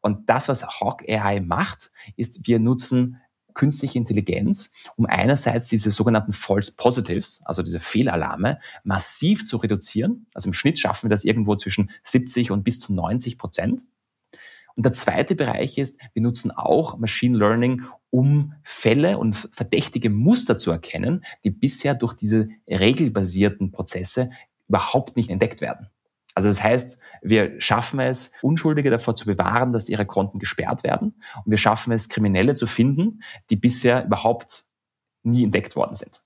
Und 0.00 0.30
das, 0.30 0.48
was 0.48 0.80
Hawk 0.80 1.02
AI 1.08 1.40
macht, 1.40 1.90
ist, 2.16 2.46
wir 2.46 2.60
nutzen 2.60 3.20
künstliche 3.54 3.98
Intelligenz, 3.98 4.70
um 4.96 5.06
einerseits 5.06 5.68
diese 5.68 5.90
sogenannten 5.90 6.32
False 6.32 6.74
Positives, 6.76 7.40
also 7.44 7.62
diese 7.62 7.80
Fehlalarme, 7.80 8.60
massiv 8.84 9.44
zu 9.44 9.56
reduzieren. 9.56 10.26
Also 10.34 10.48
im 10.48 10.52
Schnitt 10.52 10.78
schaffen 10.78 11.06
wir 11.06 11.10
das 11.10 11.24
irgendwo 11.24 11.56
zwischen 11.56 11.90
70 12.02 12.50
und 12.50 12.62
bis 12.62 12.78
zu 12.78 12.92
90 12.92 13.38
Prozent. 13.38 13.84
Und 14.76 14.84
der 14.84 14.92
zweite 14.92 15.36
Bereich 15.36 15.78
ist, 15.78 16.00
wir 16.14 16.22
nutzen 16.22 16.50
auch 16.50 16.98
Machine 16.98 17.38
Learning, 17.38 17.82
um 18.10 18.54
Fälle 18.64 19.18
und 19.18 19.48
verdächtige 19.52 20.10
Muster 20.10 20.58
zu 20.58 20.70
erkennen, 20.70 21.24
die 21.44 21.50
bisher 21.50 21.94
durch 21.94 22.14
diese 22.14 22.48
regelbasierten 22.68 23.70
Prozesse 23.70 24.30
überhaupt 24.68 25.16
nicht 25.16 25.30
entdeckt 25.30 25.60
werden. 25.60 25.90
Also 26.34 26.48
das 26.48 26.62
heißt, 26.62 26.98
wir 27.22 27.60
schaffen 27.60 28.00
es, 28.00 28.32
Unschuldige 28.42 28.90
davor 28.90 29.14
zu 29.14 29.26
bewahren, 29.26 29.72
dass 29.72 29.88
ihre 29.88 30.04
Konten 30.04 30.40
gesperrt 30.40 30.82
werden. 30.82 31.14
Und 31.44 31.50
wir 31.50 31.58
schaffen 31.58 31.92
es, 31.92 32.08
Kriminelle 32.08 32.54
zu 32.54 32.66
finden, 32.66 33.22
die 33.50 33.56
bisher 33.56 34.04
überhaupt 34.04 34.64
nie 35.22 35.44
entdeckt 35.44 35.76
worden 35.76 35.94
sind. 35.94 36.23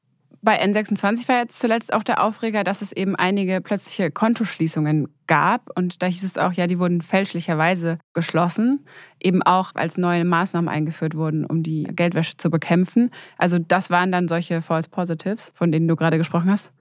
Bei 0.49 0.65
N26 0.65 1.29
war 1.29 1.41
jetzt 1.41 1.61
zuletzt 1.61 1.93
auch 1.93 2.03
der 2.03 2.25
Aufreger, 2.25 2.65
dass 2.65 2.81
es 2.81 2.93
eben 2.93 3.15
einige 3.17 3.61
plötzliche 3.61 4.11
Kontoschließungen 4.11 5.15
gab. 5.27 5.69
Und 5.77 6.03
da 6.03 6.07
hieß 6.07 6.25
es 6.25 6.39
auch, 6.39 6.55
ja, 6.55 6.67
die 6.67 6.79
wurden 6.79 7.03
fälschlicherweise 7.03 7.99
geschlossen, 8.15 8.87
eben 9.23 9.43
auch 9.43 9.75
als 9.75 9.99
neue 9.99 10.25
Maßnahmen 10.25 10.71
eingeführt 10.71 11.15
wurden, 11.15 11.45
um 11.45 11.63
die 11.63 11.83
Geldwäsche 11.83 12.39
zu 12.39 12.49
bekämpfen. 12.49 13.11
Also 13.37 13.59
das 13.59 13.91
waren 13.91 14.11
dann 14.11 14.27
solche 14.27 14.63
False 14.63 14.89
Positives, 14.89 15.53
von 15.55 15.71
denen 15.71 15.87
du 15.87 15.97
gerade 15.97 16.17
gesprochen 16.17 16.51
hast. 16.51 16.73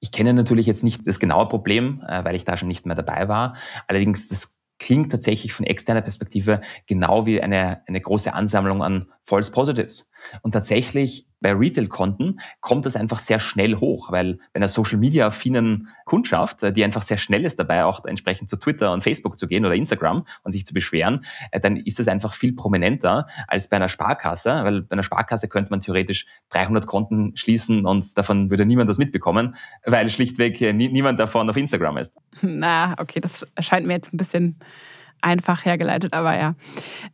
Ich 0.00 0.12
kenne 0.12 0.34
natürlich 0.34 0.66
jetzt 0.66 0.84
nicht 0.84 1.06
das 1.06 1.18
genaue 1.18 1.48
Problem, 1.48 2.04
äh, 2.06 2.22
weil 2.22 2.34
ich 2.34 2.44
da 2.44 2.58
schon 2.58 2.68
nicht 2.68 2.84
mehr 2.84 2.96
dabei 2.96 3.28
war. 3.28 3.56
Allerdings, 3.88 4.28
das 4.28 4.58
klingt 4.78 5.12
tatsächlich 5.12 5.52
von 5.52 5.64
externer 5.64 6.00
Perspektive 6.02 6.60
genau 6.86 7.26
wie 7.26 7.40
eine, 7.40 7.82
eine 7.86 8.00
große 8.00 8.34
Ansammlung 8.34 8.82
an 8.82 9.06
False 9.30 9.52
Positives. 9.52 10.10
Und 10.42 10.50
tatsächlich 10.52 11.24
bei 11.40 11.52
Retail-Konten 11.52 12.40
kommt 12.60 12.84
das 12.84 12.96
einfach 12.96 13.18
sehr 13.18 13.38
schnell 13.38 13.76
hoch, 13.76 14.10
weil 14.10 14.36
bei 14.52 14.56
einer 14.56 14.68
Social-Media-affinen 14.68 15.88
Kundschaft, 16.04 16.64
äh, 16.64 16.72
die 16.72 16.82
einfach 16.82 17.00
sehr 17.00 17.16
schnell 17.16 17.44
ist 17.44 17.58
dabei, 17.58 17.84
auch 17.84 18.04
entsprechend 18.04 18.50
zu 18.50 18.58
Twitter 18.58 18.92
und 18.92 19.02
Facebook 19.02 19.38
zu 19.38 19.46
gehen 19.46 19.64
oder 19.64 19.74
Instagram 19.74 20.26
und 20.42 20.50
sich 20.50 20.66
zu 20.66 20.74
beschweren, 20.74 21.24
äh, 21.52 21.60
dann 21.60 21.76
ist 21.76 22.00
das 22.00 22.08
einfach 22.08 22.32
viel 22.32 22.52
prominenter 22.52 23.26
als 23.46 23.68
bei 23.68 23.76
einer 23.76 23.88
Sparkasse, 23.88 24.50
weil 24.64 24.82
bei 24.82 24.94
einer 24.94 25.04
Sparkasse 25.04 25.48
könnte 25.48 25.70
man 25.70 25.80
theoretisch 25.80 26.26
300 26.50 26.86
Konten 26.86 27.36
schließen 27.36 27.86
und 27.86 28.18
davon 28.18 28.50
würde 28.50 28.66
niemand 28.66 28.90
das 28.90 28.98
mitbekommen, 28.98 29.54
weil 29.86 30.10
schlichtweg 30.10 30.60
äh, 30.60 30.72
niemand 30.72 31.20
davon 31.20 31.48
auf 31.48 31.56
Instagram 31.56 31.98
ist. 31.98 32.16
Na, 32.42 32.96
okay, 32.98 33.20
das 33.20 33.46
erscheint 33.54 33.86
mir 33.86 33.94
jetzt 33.94 34.12
ein 34.12 34.18
bisschen 34.18 34.58
einfach 35.22 35.64
hergeleitet, 35.64 36.12
aber 36.12 36.36
ja. 36.38 36.54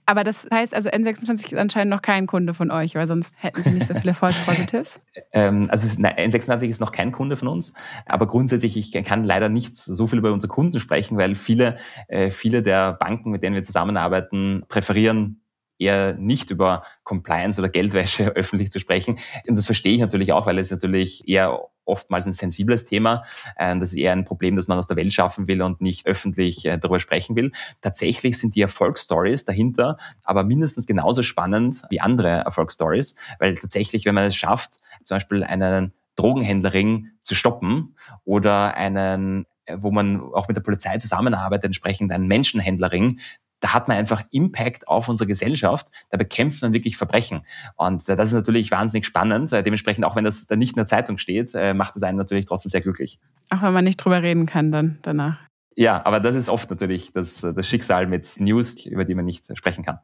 Aber 0.05 0.25
das 0.25 0.47
heißt 0.53 0.75
also, 0.75 0.91
N26 0.91 1.53
ist 1.53 1.55
anscheinend 1.55 1.91
noch 1.91 2.03
kein 2.03 2.27
Kunde 2.27 2.55
von 2.55 2.71
euch, 2.71 2.95
weil 2.95 3.07
sonst 3.07 3.35
hätten 3.39 3.63
sie 3.63 3.71
nicht 3.71 3.87
so 3.87 3.95
viele 3.95 4.15
False 4.15 4.39
Positives. 4.45 5.01
ähm, 5.33 5.69
also 5.71 5.87
ist, 5.87 5.99
nein, 5.99 6.15
N26 6.17 6.69
ist 6.69 6.81
noch 6.81 6.93
kein 6.93 7.13
Kunde 7.13 7.37
von 7.37 7.49
uns, 7.49 7.73
aber 8.07 8.27
grundsätzlich, 8.27 8.77
ich 8.77 9.05
kann 9.05 9.25
leider 9.25 9.49
nicht 9.49 9.75
so 9.75 10.07
viel 10.07 10.19
über 10.19 10.33
unsere 10.33 10.53
Kunden 10.53 10.81
sprechen, 10.81 11.19
weil 11.19 11.35
viele, 11.35 11.77
äh, 12.09 12.31
viele 12.31 12.63
der 12.63 12.93
Banken, 12.93 13.31
mit 13.31 13.43
denen 13.43 13.55
wir 13.55 13.63
zusammenarbeiten, 13.63 14.65
präferieren 14.69 15.41
eher 15.79 16.15
nicht 16.15 16.51
über 16.51 16.83
Compliance 17.05 17.61
oder 17.61 17.69
Geldwäsche 17.69 18.29
öffentlich 18.37 18.71
zu 18.71 18.81
sprechen. 18.81 19.19
Und 19.47 19.57
das 19.57 19.67
verstehe 19.67 19.95
ich 19.95 20.01
natürlich 20.01 20.33
auch, 20.33 20.47
weil 20.47 20.59
es 20.59 20.71
natürlich 20.71 21.29
eher 21.29 21.61
oftmals 21.87 22.27
ein 22.27 22.33
sensibles 22.33 22.85
Thema. 22.85 23.23
Ähm, 23.59 23.81
das 23.81 23.91
ist 23.91 23.99
eher 23.99 24.13
ein 24.13 24.25
Problem, 24.25 24.57
das 24.57 24.69
man 24.69 24.79
aus 24.79 24.87
der 24.87 24.97
Welt 24.97 25.13
schaffen 25.13 25.49
will 25.49 25.63
und 25.63 25.81
nicht 25.81 26.07
öffentlich 26.07 26.65
äh, 26.67 26.79
darüber 26.79 27.01
sprechen 27.01 27.37
will. 27.37 27.53
Tatsächlich 27.81 28.39
sind 28.39 28.55
die 28.55 28.63
Erfolgsstories 28.63 29.45
dahinter 29.45 29.97
aber 30.25 30.45
mindestens 30.45 30.87
genauso 30.87 31.23
spannend 31.23 31.83
wie 31.91 32.01
andere 32.01 32.29
Erfolgsstories, 32.29 33.17
weil 33.39 33.57
tatsächlich, 33.57 34.05
wenn 34.05 34.15
man 34.15 34.25
es 34.25 34.37
schafft, 34.37 34.81
zum 35.03 35.17
Beispiel 35.17 35.45
einen 35.45 35.93
Drogenhändlerring 36.17 37.09
zu 37.21 37.35
stoppen 37.35 37.97
oder 38.25 38.75
einen 38.75 39.47
wo 39.69 39.91
man 39.91 40.21
auch 40.21 40.47
mit 40.47 40.57
der 40.57 40.63
Polizei 40.63 40.97
zusammenarbeitet, 40.99 41.65
entsprechend 41.65 42.13
einen 42.13 42.29
Menschenhändlerring 42.29 43.19
da 43.61 43.75
hat 43.75 43.89
man 43.89 43.97
einfach 43.97 44.23
Impact 44.31 44.89
auf 44.89 45.09
unsere 45.09 45.27
Gesellschaft, 45.27 45.89
da 46.11 46.17
bekämpft 46.17 46.63
man 46.63 46.73
wirklich 46.73 46.97
Verbrechen. 46.97 47.43
Und 47.77 48.09
äh, 48.09 48.17
das 48.17 48.29
ist 48.29 48.35
natürlich 48.35 48.71
wahnsinnig 48.71 49.07
spannend. 49.07 49.53
Äh, 49.53 49.63
dementsprechend, 49.63 50.05
auch 50.05 50.17
wenn 50.17 50.25
das 50.25 50.47
dann 50.47 50.59
nicht 50.59 50.73
in 50.73 50.77
der 50.77 50.87
Zeitung 50.87 51.19
steht, 51.19 51.55
äh, 51.55 51.75
macht 51.75 51.97
es 51.97 52.03
einen 52.03 52.19
natürlich 52.19 52.47
trotzdem 52.47 52.71
sehr 52.71 52.81
glücklich. 52.81 53.19
Auch 53.51 53.63
wenn 53.63 53.73
man 53.73 53.85
nicht 53.85 53.97
drüber 53.97 54.23
reden 54.23 54.47
kann 54.47 54.73
dann 54.73 54.99
danach. 55.03 55.39
Ja, 55.75 56.05
aber 56.05 56.21
das 56.21 56.37
ist 56.37 56.49
oft 56.49 56.71
natürlich 56.71 57.13
das, 57.13 57.41
das 57.41 57.69
Schicksal 57.69 58.07
mit 58.07 58.35
News, 58.39 58.87
über 58.87 59.05
die 59.05 59.15
man 59.15 59.27
nicht 59.27 59.47
sprechen 59.57 59.85
kann. 59.85 59.99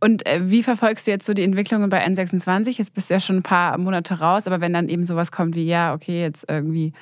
Und 0.00 0.24
wie 0.40 0.62
verfolgst 0.62 1.06
du 1.06 1.10
jetzt 1.10 1.26
so 1.26 1.34
die 1.34 1.42
Entwicklungen 1.42 1.90
bei 1.90 2.06
N26? 2.06 2.78
Jetzt 2.78 2.94
bist 2.94 3.08
du 3.08 3.14
ja 3.14 3.20
schon 3.20 3.36
ein 3.36 3.42
paar 3.42 3.76
Monate 3.78 4.18
raus, 4.20 4.46
aber 4.46 4.60
wenn 4.60 4.72
dann 4.72 4.88
eben 4.88 5.04
sowas 5.04 5.32
kommt 5.32 5.56
wie, 5.56 5.64
ja, 5.64 5.94
okay, 5.94 6.20
jetzt 6.20 6.44
irgendwie 6.48 6.92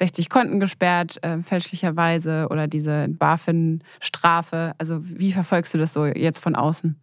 60 0.00 0.30
Konten 0.30 0.60
gesperrt, 0.60 1.22
äh, 1.22 1.42
fälschlicherweise 1.42 2.48
oder 2.50 2.66
diese 2.66 3.06
BaFin-Strafe. 3.08 4.72
Also 4.78 4.98
wie 5.02 5.30
verfolgst 5.30 5.74
du 5.74 5.78
das 5.78 5.92
so 5.92 6.06
jetzt 6.06 6.40
von 6.40 6.56
außen? 6.56 7.00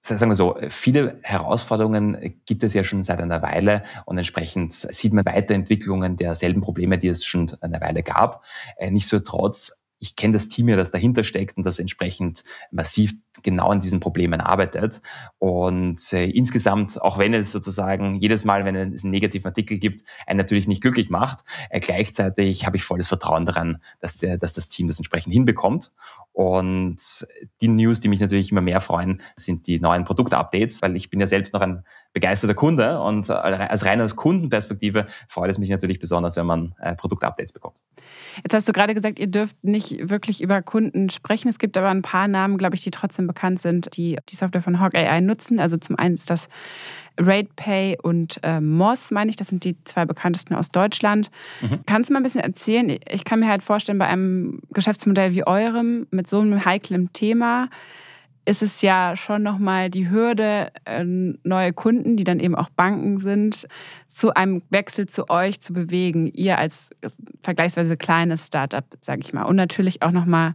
sagen 0.00 0.30
wir 0.30 0.34
so, 0.34 0.58
viele 0.68 1.18
Herausforderungen 1.22 2.34
gibt 2.44 2.62
es 2.62 2.74
ja 2.74 2.84
schon 2.84 3.02
seit 3.02 3.22
einer 3.22 3.40
Weile 3.40 3.84
und 4.04 4.18
entsprechend 4.18 4.72
sieht 4.72 5.14
man 5.14 5.24
Weiterentwicklungen 5.24 6.18
derselben 6.18 6.60
Probleme, 6.60 6.98
die 6.98 7.08
es 7.08 7.24
schon 7.24 7.50
eine 7.62 7.80
Weile 7.80 8.02
gab. 8.02 8.44
Äh, 8.76 8.90
nicht 8.90 9.08
so 9.08 9.20
trotz 9.20 9.72
ich 10.04 10.16
kenne 10.16 10.34
das 10.34 10.48
Team 10.48 10.68
ja, 10.68 10.76
das 10.76 10.90
dahinter 10.90 11.24
steckt 11.24 11.56
und 11.56 11.64
das 11.64 11.78
entsprechend 11.78 12.44
massiv 12.70 13.14
genau 13.44 13.68
an 13.68 13.80
diesen 13.80 14.00
Problemen 14.00 14.40
arbeitet. 14.40 15.00
Und 15.38 16.12
äh, 16.12 16.24
insgesamt, 16.24 17.00
auch 17.00 17.18
wenn 17.18 17.34
es 17.34 17.52
sozusagen 17.52 18.16
jedes 18.16 18.44
Mal, 18.44 18.64
wenn 18.64 18.74
es 18.74 19.04
einen 19.04 19.12
negativen 19.12 19.46
Artikel 19.46 19.78
gibt, 19.78 20.02
einen 20.26 20.38
natürlich 20.38 20.66
nicht 20.66 20.82
glücklich 20.82 21.10
macht, 21.10 21.44
äh, 21.70 21.78
gleichzeitig 21.78 22.66
habe 22.66 22.76
ich 22.76 22.84
volles 22.84 23.06
Vertrauen 23.06 23.46
daran, 23.46 23.80
dass, 24.00 24.18
der, 24.18 24.38
dass 24.38 24.52
das 24.52 24.68
Team 24.68 24.88
das 24.88 24.98
entsprechend 24.98 25.32
hinbekommt. 25.32 25.92
Und 26.32 27.26
die 27.60 27.68
News, 27.68 28.00
die 28.00 28.08
mich 28.08 28.20
natürlich 28.20 28.50
immer 28.50 28.60
mehr 28.60 28.80
freuen, 28.80 29.22
sind 29.36 29.68
die 29.68 29.78
neuen 29.78 30.02
Produktupdates, 30.02 30.82
weil 30.82 30.96
ich 30.96 31.08
bin 31.08 31.20
ja 31.20 31.28
selbst 31.28 31.54
noch 31.54 31.60
ein 31.60 31.84
begeisterter 32.12 32.54
Kunde 32.54 33.00
und 33.00 33.30
als 33.30 33.84
reine 33.84 34.04
Kundenperspektive 34.06 35.06
freut 35.28 35.50
es 35.50 35.58
mich 35.58 35.70
natürlich 35.70 35.98
besonders, 35.98 36.36
wenn 36.36 36.46
man 36.46 36.74
äh, 36.80 36.94
Produktupdates 36.96 37.52
bekommt. 37.52 37.82
Jetzt 38.42 38.54
hast 38.54 38.68
du 38.68 38.72
gerade 38.72 38.94
gesagt, 38.94 39.18
ihr 39.18 39.26
dürft 39.26 39.62
nicht 39.62 40.10
wirklich 40.10 40.42
über 40.42 40.62
Kunden 40.62 41.10
sprechen. 41.10 41.48
Es 41.48 41.58
gibt 41.58 41.76
aber 41.76 41.90
ein 41.90 42.02
paar 42.02 42.28
Namen, 42.28 42.58
glaube 42.58 42.76
ich, 42.76 42.82
die 42.82 42.90
trotzdem 42.90 43.26
bekannt 43.34 43.60
sind, 43.60 43.96
die 43.96 44.18
die 44.28 44.36
Software 44.36 44.62
von 44.62 44.80
Hawk 44.80 44.94
AI 44.94 45.20
nutzen. 45.20 45.60
Also 45.60 45.76
zum 45.76 45.98
einen 45.98 46.14
ist 46.14 46.30
das 46.30 46.48
RatePay 47.18 47.98
und 48.02 48.40
äh, 48.42 48.60
Moss, 48.60 49.10
meine 49.10 49.30
ich. 49.30 49.36
Das 49.36 49.48
sind 49.48 49.64
die 49.64 49.76
zwei 49.84 50.04
bekanntesten 50.04 50.54
aus 50.54 50.70
Deutschland. 50.70 51.30
Mhm. 51.60 51.80
Kannst 51.86 52.10
du 52.10 52.14
mal 52.14 52.20
ein 52.20 52.24
bisschen 52.24 52.40
erzählen? 52.40 52.98
Ich 53.08 53.24
kann 53.24 53.40
mir 53.40 53.48
halt 53.48 53.62
vorstellen, 53.62 53.98
bei 53.98 54.06
einem 54.06 54.60
Geschäftsmodell 54.70 55.34
wie 55.34 55.46
eurem 55.46 56.06
mit 56.10 56.26
so 56.26 56.40
einem 56.40 56.64
heiklen 56.64 57.12
Thema 57.12 57.68
ist 58.46 58.62
es 58.62 58.82
ja 58.82 59.16
schon 59.16 59.42
nochmal 59.42 59.90
die 59.90 60.10
Hürde, 60.10 60.70
äh, 60.84 61.02
neue 61.04 61.72
Kunden, 61.72 62.16
die 62.16 62.24
dann 62.24 62.40
eben 62.40 62.54
auch 62.54 62.68
Banken 62.68 63.20
sind, 63.20 63.66
zu 64.08 64.34
einem 64.34 64.62
Wechsel 64.70 65.06
zu 65.06 65.30
euch 65.30 65.60
zu 65.60 65.72
bewegen. 65.72 66.30
Ihr 66.32 66.58
als 66.58 66.90
vergleichsweise 67.42 67.96
kleines 67.96 68.46
Startup, 68.46 68.84
sage 69.00 69.22
ich 69.22 69.32
mal. 69.32 69.44
Und 69.44 69.56
natürlich 69.56 70.02
auch 70.02 70.10
nochmal 70.10 70.54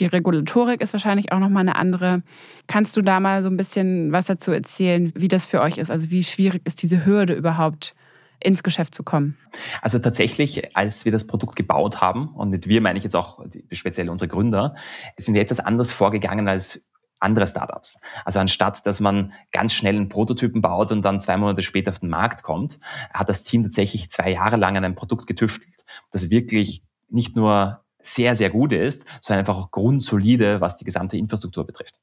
die 0.00 0.06
Regulatorik 0.06 0.80
ist 0.80 0.92
wahrscheinlich 0.92 1.32
auch 1.32 1.38
nochmal 1.38 1.62
eine 1.62 1.76
andere. 1.76 2.22
Kannst 2.66 2.96
du 2.96 3.02
da 3.02 3.20
mal 3.20 3.42
so 3.42 3.48
ein 3.48 3.56
bisschen 3.56 4.12
was 4.12 4.26
dazu 4.26 4.52
erzählen, 4.52 5.12
wie 5.14 5.28
das 5.28 5.46
für 5.46 5.60
euch 5.60 5.78
ist? 5.78 5.90
Also 5.90 6.10
wie 6.10 6.24
schwierig 6.24 6.62
ist 6.64 6.82
diese 6.82 7.04
Hürde 7.04 7.34
überhaupt? 7.34 7.94
ins 8.38 8.62
Geschäft 8.62 8.94
zu 8.94 9.02
kommen? 9.02 9.38
Also 9.80 9.98
tatsächlich, 9.98 10.76
als 10.76 11.06
wir 11.06 11.12
das 11.12 11.26
Produkt 11.26 11.56
gebaut 11.56 12.00
haben, 12.02 12.28
und 12.34 12.50
mit 12.50 12.68
wir 12.68 12.80
meine 12.82 12.98
ich 12.98 13.02
jetzt 13.02 13.16
auch 13.16 13.42
speziell 13.72 14.10
unsere 14.10 14.28
Gründer, 14.28 14.74
sind 15.16 15.34
wir 15.34 15.40
etwas 15.40 15.60
anders 15.60 15.90
vorgegangen 15.90 16.46
als 16.46 16.84
andere 17.18 17.46
Startups. 17.46 17.98
Also 18.24 18.38
anstatt, 18.38 18.84
dass 18.86 19.00
man 19.00 19.32
ganz 19.52 19.72
schnell 19.72 19.96
einen 19.96 20.08
Prototypen 20.08 20.60
baut 20.60 20.92
und 20.92 21.02
dann 21.02 21.20
zwei 21.20 21.36
Monate 21.36 21.62
später 21.62 21.90
auf 21.90 21.98
den 21.98 22.10
Markt 22.10 22.42
kommt, 22.42 22.78
hat 23.12 23.28
das 23.28 23.42
Team 23.42 23.62
tatsächlich 23.62 24.10
zwei 24.10 24.32
Jahre 24.32 24.56
lang 24.56 24.76
an 24.76 24.84
einem 24.84 24.94
Produkt 24.94 25.26
getüftelt, 25.26 25.84
das 26.10 26.30
wirklich 26.30 26.82
nicht 27.08 27.36
nur 27.36 27.85
sehr, 28.06 28.34
sehr 28.34 28.50
gut 28.50 28.72
ist, 28.72 29.06
sondern 29.20 29.40
einfach 29.40 29.56
auch 29.56 29.70
grundsolide, 29.70 30.60
was 30.60 30.76
die 30.76 30.84
gesamte 30.84 31.16
Infrastruktur 31.16 31.66
betrifft. 31.66 32.00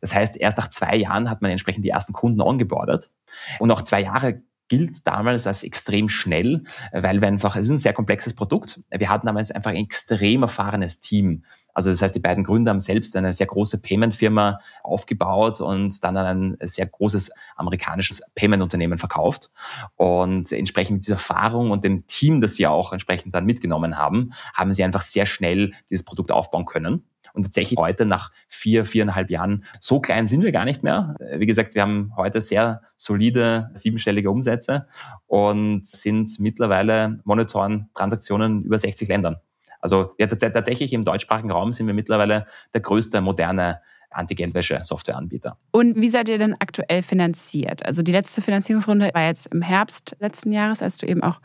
Das 0.00 0.14
heißt, 0.14 0.36
erst 0.36 0.58
nach 0.58 0.68
zwei 0.68 0.96
Jahren 0.96 1.30
hat 1.30 1.42
man 1.42 1.50
entsprechend 1.50 1.84
die 1.84 1.90
ersten 1.90 2.12
Kunden 2.12 2.40
ongeboardet. 2.40 3.10
Und 3.58 3.70
auch 3.70 3.82
zwei 3.82 4.02
Jahre 4.02 4.42
gilt 4.68 5.06
damals 5.06 5.46
als 5.46 5.62
extrem 5.62 6.08
schnell, 6.08 6.64
weil 6.92 7.20
wir 7.20 7.28
einfach, 7.28 7.56
es 7.56 7.66
ist 7.66 7.70
ein 7.70 7.78
sehr 7.78 7.92
komplexes 7.92 8.34
Produkt. 8.34 8.80
Wir 8.90 9.08
hatten 9.08 9.26
damals 9.26 9.50
einfach 9.50 9.70
ein 9.70 9.76
extrem 9.76 10.42
erfahrenes 10.42 11.00
Team. 11.00 11.44
Also 11.76 11.90
das 11.90 12.00
heißt, 12.00 12.14
die 12.14 12.20
beiden 12.20 12.42
Gründer 12.42 12.70
haben 12.70 12.78
selbst 12.78 13.14
eine 13.16 13.34
sehr 13.34 13.46
große 13.46 13.82
Payment-Firma 13.82 14.60
aufgebaut 14.82 15.60
und 15.60 16.02
dann 16.02 16.16
an 16.16 16.56
ein 16.60 16.68
sehr 16.68 16.86
großes 16.86 17.30
amerikanisches 17.54 18.22
Payment-Unternehmen 18.34 18.96
verkauft. 18.96 19.50
Und 19.96 20.50
entsprechend 20.52 20.94
mit 20.94 21.04
dieser 21.04 21.16
Erfahrung 21.16 21.70
und 21.70 21.84
dem 21.84 22.06
Team, 22.06 22.40
das 22.40 22.54
sie 22.54 22.66
auch 22.66 22.92
entsprechend 22.92 23.34
dann 23.34 23.44
mitgenommen 23.44 23.98
haben, 23.98 24.32
haben 24.54 24.72
sie 24.72 24.84
einfach 24.84 25.02
sehr 25.02 25.26
schnell 25.26 25.72
dieses 25.90 26.04
Produkt 26.04 26.32
aufbauen 26.32 26.64
können. 26.64 27.04
Und 27.36 27.42
tatsächlich 27.42 27.78
heute 27.78 28.06
nach 28.06 28.32
vier, 28.48 28.86
viereinhalb 28.86 29.28
Jahren, 29.30 29.64
so 29.78 30.00
klein 30.00 30.26
sind 30.26 30.42
wir 30.42 30.52
gar 30.52 30.64
nicht 30.64 30.82
mehr. 30.82 31.16
Wie 31.36 31.44
gesagt, 31.44 31.74
wir 31.74 31.82
haben 31.82 32.12
heute 32.16 32.40
sehr 32.40 32.80
solide 32.96 33.70
siebenstellige 33.74 34.30
Umsätze 34.30 34.88
und 35.26 35.86
sind 35.86 36.40
mittlerweile 36.40 37.20
monitoren 37.24 37.90
Transaktionen 37.94 38.64
über 38.64 38.78
60 38.78 39.06
Ländern. 39.08 39.36
Also 39.80 40.14
ja, 40.18 40.26
tatsächlich 40.26 40.94
im 40.94 41.04
deutschsprachigen 41.04 41.50
Raum 41.50 41.72
sind 41.72 41.86
wir 41.86 41.94
mittlerweile 41.94 42.46
der 42.72 42.80
größte 42.80 43.20
moderne 43.20 43.82
Anti-Geldwäsche-Softwareanbieter. 44.10 45.58
Und 45.72 45.96
wie 45.96 46.08
seid 46.08 46.30
ihr 46.30 46.38
denn 46.38 46.54
aktuell 46.58 47.02
finanziert? 47.02 47.84
Also 47.84 48.02
die 48.02 48.12
letzte 48.12 48.40
Finanzierungsrunde 48.40 49.10
war 49.12 49.26
jetzt 49.26 49.48
im 49.48 49.60
Herbst 49.60 50.16
letzten 50.20 50.52
Jahres, 50.52 50.82
als 50.82 50.96
du 50.96 51.06
eben 51.06 51.22
auch 51.22 51.42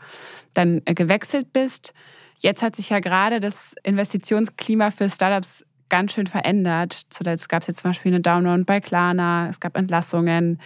dann 0.54 0.80
gewechselt 0.86 1.52
bist. 1.52 1.92
Jetzt 2.38 2.62
hat 2.62 2.74
sich 2.74 2.88
ja 2.88 3.00
gerade 3.00 3.40
das 3.40 3.74
Investitionsklima 3.84 4.90
für 4.90 5.10
Startups 5.10 5.66
ganz 5.92 6.14
schön 6.14 6.26
verändert. 6.26 7.02
Zuletzt 7.10 7.50
gab 7.50 7.60
es 7.60 7.68
jetzt 7.68 7.80
zum 7.80 7.90
Beispiel 7.90 8.12
eine 8.12 8.22
Downround 8.22 8.64
bei 8.64 8.80
Klarna, 8.80 9.50
es 9.50 9.60
gab 9.60 9.76
Entlassungen. 9.76 10.58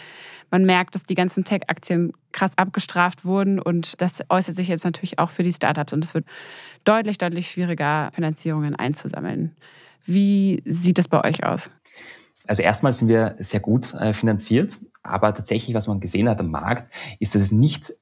Man 0.52 0.64
merkt, 0.64 0.94
dass 0.94 1.02
die 1.02 1.16
ganzen 1.16 1.42
Tech-Aktien 1.42 2.12
krass 2.30 2.52
abgestraft 2.54 3.24
wurden 3.24 3.58
und 3.58 4.00
das 4.00 4.20
äußert 4.28 4.54
sich 4.54 4.68
jetzt 4.68 4.84
natürlich 4.84 5.18
auch 5.18 5.30
für 5.30 5.42
die 5.42 5.52
Startups 5.52 5.92
und 5.92 6.04
es 6.04 6.14
wird 6.14 6.26
deutlich, 6.84 7.18
deutlich 7.18 7.50
schwieriger, 7.50 8.12
Finanzierungen 8.14 8.76
einzusammeln. 8.76 9.56
Wie 10.04 10.62
sieht 10.64 10.98
das 10.98 11.08
bei 11.08 11.24
euch 11.24 11.42
aus? 11.42 11.72
Also 12.46 12.62
erstmal 12.62 12.92
sind 12.92 13.08
wir 13.08 13.34
sehr 13.40 13.58
gut 13.58 13.94
äh, 13.94 14.12
finanziert, 14.12 14.78
aber 15.02 15.34
tatsächlich, 15.34 15.74
was 15.74 15.88
man 15.88 15.98
gesehen 15.98 16.28
hat 16.28 16.38
am 16.38 16.52
Markt, 16.52 16.88
ist, 17.18 17.34
dass 17.34 17.42
es 17.42 17.50
nicht 17.50 17.92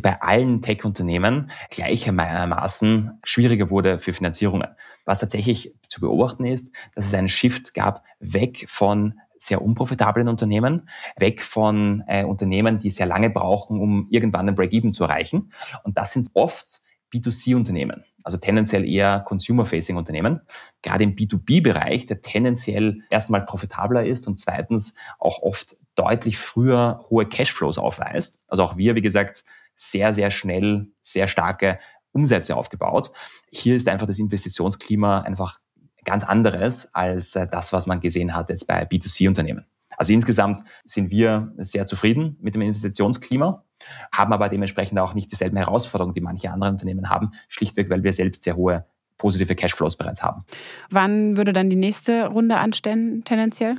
bei 0.00 0.22
allen 0.22 0.62
Tech-Unternehmen 0.62 1.50
gleichermaßen 1.70 3.18
schwieriger 3.24 3.70
wurde 3.70 3.98
für 3.98 4.12
Finanzierungen. 4.12 4.68
Was 5.04 5.18
tatsächlich 5.18 5.74
zu 5.88 6.00
beobachten 6.00 6.44
ist, 6.44 6.74
dass 6.94 7.06
es 7.06 7.14
einen 7.14 7.28
Shift 7.28 7.74
gab 7.74 8.04
weg 8.20 8.66
von 8.68 9.20
sehr 9.38 9.60
unprofitablen 9.60 10.28
Unternehmen, 10.28 10.88
weg 11.16 11.42
von 11.42 12.04
äh, 12.06 12.24
Unternehmen, 12.24 12.78
die 12.78 12.90
sehr 12.90 13.06
lange 13.06 13.28
brauchen, 13.28 13.80
um 13.80 14.06
irgendwann 14.10 14.48
ein 14.48 14.54
Break-Even 14.54 14.92
zu 14.92 15.04
erreichen. 15.04 15.52
Und 15.82 15.98
das 15.98 16.12
sind 16.12 16.28
oft 16.34 16.80
B2C-Unternehmen, 17.12 18.04
also 18.22 18.38
tendenziell 18.38 18.88
eher 18.88 19.20
Consumer-Facing-Unternehmen, 19.20 20.40
gerade 20.80 21.04
im 21.04 21.14
B2B-Bereich, 21.14 22.06
der 22.06 22.22
tendenziell 22.22 23.02
erstmal 23.10 23.44
profitabler 23.44 24.06
ist 24.06 24.26
und 24.26 24.38
zweitens 24.38 24.94
auch 25.18 25.42
oft 25.42 25.76
deutlich 25.94 26.38
früher 26.38 27.04
hohe 27.10 27.28
Cashflows 27.28 27.76
aufweist. 27.76 28.42
Also 28.48 28.62
auch 28.62 28.76
wir, 28.78 28.94
wie 28.94 29.02
gesagt, 29.02 29.44
sehr, 29.74 30.12
sehr 30.12 30.30
schnell, 30.30 30.88
sehr 31.00 31.28
starke 31.28 31.78
Umsätze 32.12 32.56
aufgebaut. 32.56 33.10
Hier 33.50 33.76
ist 33.76 33.88
einfach 33.88 34.06
das 34.06 34.18
Investitionsklima 34.18 35.22
einfach 35.22 35.60
ganz 36.04 36.24
anderes 36.24 36.94
als 36.94 37.36
äh, 37.36 37.46
das, 37.46 37.72
was 37.72 37.86
man 37.86 38.00
gesehen 38.00 38.34
hat 38.34 38.50
jetzt 38.50 38.66
bei 38.66 38.84
B2C-Unternehmen. 38.84 39.66
Also 39.96 40.12
insgesamt 40.12 40.62
sind 40.84 41.10
wir 41.10 41.52
sehr 41.58 41.86
zufrieden 41.86 42.36
mit 42.40 42.54
dem 42.54 42.62
Investitionsklima, 42.62 43.64
haben 44.12 44.32
aber 44.32 44.48
dementsprechend 44.48 44.98
auch 44.98 45.14
nicht 45.14 45.30
dieselben 45.30 45.56
Herausforderungen, 45.56 46.14
die 46.14 46.20
manche 46.20 46.50
andere 46.50 46.70
Unternehmen 46.70 47.08
haben, 47.08 47.32
schlichtweg, 47.48 47.90
weil 47.90 48.02
wir 48.02 48.12
selbst 48.12 48.42
sehr 48.42 48.56
hohe 48.56 48.84
positive 49.18 49.54
Cashflows 49.54 49.96
bereits 49.96 50.22
haben. 50.22 50.44
Wann 50.90 51.36
würde 51.36 51.52
dann 51.52 51.70
die 51.70 51.76
nächste 51.76 52.26
Runde 52.26 52.56
anstellen, 52.56 53.22
tendenziell? 53.24 53.76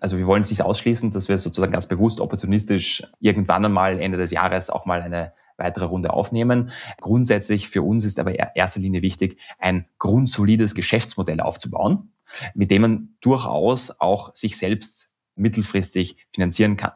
Also 0.00 0.18
wir 0.18 0.26
wollen 0.26 0.40
es 0.40 0.50
nicht 0.50 0.62
ausschließen, 0.62 1.10
dass 1.10 1.28
wir 1.28 1.38
sozusagen 1.38 1.72
ganz 1.72 1.86
bewusst 1.86 2.20
opportunistisch 2.20 3.02
irgendwann 3.20 3.64
einmal 3.64 4.00
Ende 4.00 4.18
des 4.18 4.30
Jahres 4.30 4.70
auch 4.70 4.86
mal 4.86 5.02
eine 5.02 5.32
weitere 5.56 5.84
Runde 5.84 6.12
aufnehmen. 6.12 6.70
Grundsätzlich 7.00 7.68
für 7.68 7.82
uns 7.82 8.04
ist 8.04 8.18
aber 8.18 8.30
in 8.30 8.46
erster 8.54 8.80
Linie 8.80 9.02
wichtig, 9.02 9.38
ein 9.58 9.86
grundsolides 9.98 10.74
Geschäftsmodell 10.74 11.40
aufzubauen, 11.40 12.12
mit 12.54 12.70
dem 12.70 12.82
man 12.82 13.08
durchaus 13.20 14.00
auch 14.00 14.34
sich 14.34 14.56
selbst 14.56 15.10
mittelfristig 15.34 16.26
finanzieren 16.30 16.76
kann. 16.76 16.92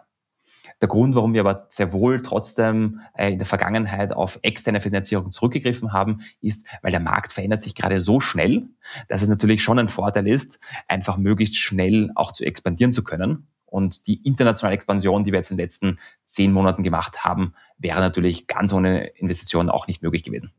Der 0.83 0.89
Grund, 0.89 1.15
warum 1.15 1.33
wir 1.33 1.43
aber 1.43 1.67
sehr 1.69 1.93
wohl 1.93 2.23
trotzdem 2.23 3.01
äh, 3.15 3.31
in 3.31 3.39
der 3.39 3.47
Vergangenheit 3.47 4.13
auf 4.13 4.41
externe 4.43 4.81
Finanzierung 4.81 5.31
zurückgegriffen 5.31 5.93
haben, 5.93 6.23
ist, 6.41 6.67
weil 6.83 6.91
der 6.91 6.99
Markt 6.99 7.31
verändert 7.31 7.63
sich 7.63 7.77
gerade 7.77 8.01
so 8.01 8.19
schnell, 8.19 8.65
dass 9.07 9.23
es 9.23 9.29
natürlich 9.29 9.63
schon 9.63 9.79
ein 9.79 9.87
Vorteil 9.87 10.27
ist, 10.27 10.59
einfach 10.89 11.19
möglichst 11.19 11.57
schnell 11.57 12.11
auch 12.17 12.33
zu 12.33 12.45
expandieren 12.45 12.91
zu 12.91 13.05
können. 13.05 13.47
Und 13.65 14.09
die 14.09 14.21
internationale 14.27 14.75
Expansion, 14.75 15.23
die 15.23 15.31
wir 15.31 15.39
jetzt 15.39 15.53
in 15.53 15.57
den 15.57 15.65
letzten 15.65 15.99
zehn 16.25 16.53
Monaten 16.53 16.83
gemacht 16.83 17.25
haben, 17.25 17.55
wäre 17.79 18.01
natürlich 18.01 18.49
ganz 18.49 18.73
ohne 18.73 19.07
Investitionen 19.07 19.71
auch 19.71 19.87
nicht 19.87 20.03
möglich 20.03 20.25
gewesen. 20.25 20.51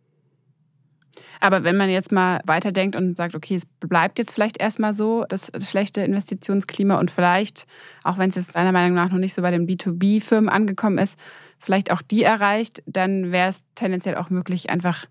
Aber 1.44 1.66
wenn 1.66 1.76
man 1.76 1.90
jetzt 1.90 2.14
mal 2.14 2.40
weiterdenkt 2.46 2.96
und 2.96 3.18
sagt, 3.18 3.36
okay, 3.36 3.56
es 3.56 3.66
bleibt 3.66 4.18
jetzt 4.18 4.34
vielleicht 4.34 4.62
erstmal 4.62 4.94
so, 4.94 5.26
das 5.28 5.52
schlechte 5.60 6.00
Investitionsklima 6.00 6.98
und 6.98 7.12
vielleicht, 7.12 7.68
auch 8.06 8.18
wenn 8.18 8.30
es 8.30 8.38
jetzt 8.38 8.56
deiner 8.56 8.72
Meinung 8.72 8.94
nach 8.94 9.12
noch 9.12 9.18
nicht 9.18 9.34
so 9.34 9.42
bei 9.42 9.52
den 9.52 9.68
B2B-Firmen 9.68 10.48
angekommen 10.48 10.98
ist, 10.98 11.20
vielleicht 11.60 11.92
auch 11.92 12.02
die 12.02 12.24
erreicht, 12.24 12.82
dann 12.86 13.34
wäre 13.34 13.50
es 13.50 13.62
tendenziell 13.76 14.16
auch 14.16 14.30
möglich, 14.30 14.70
einfach 14.70 15.06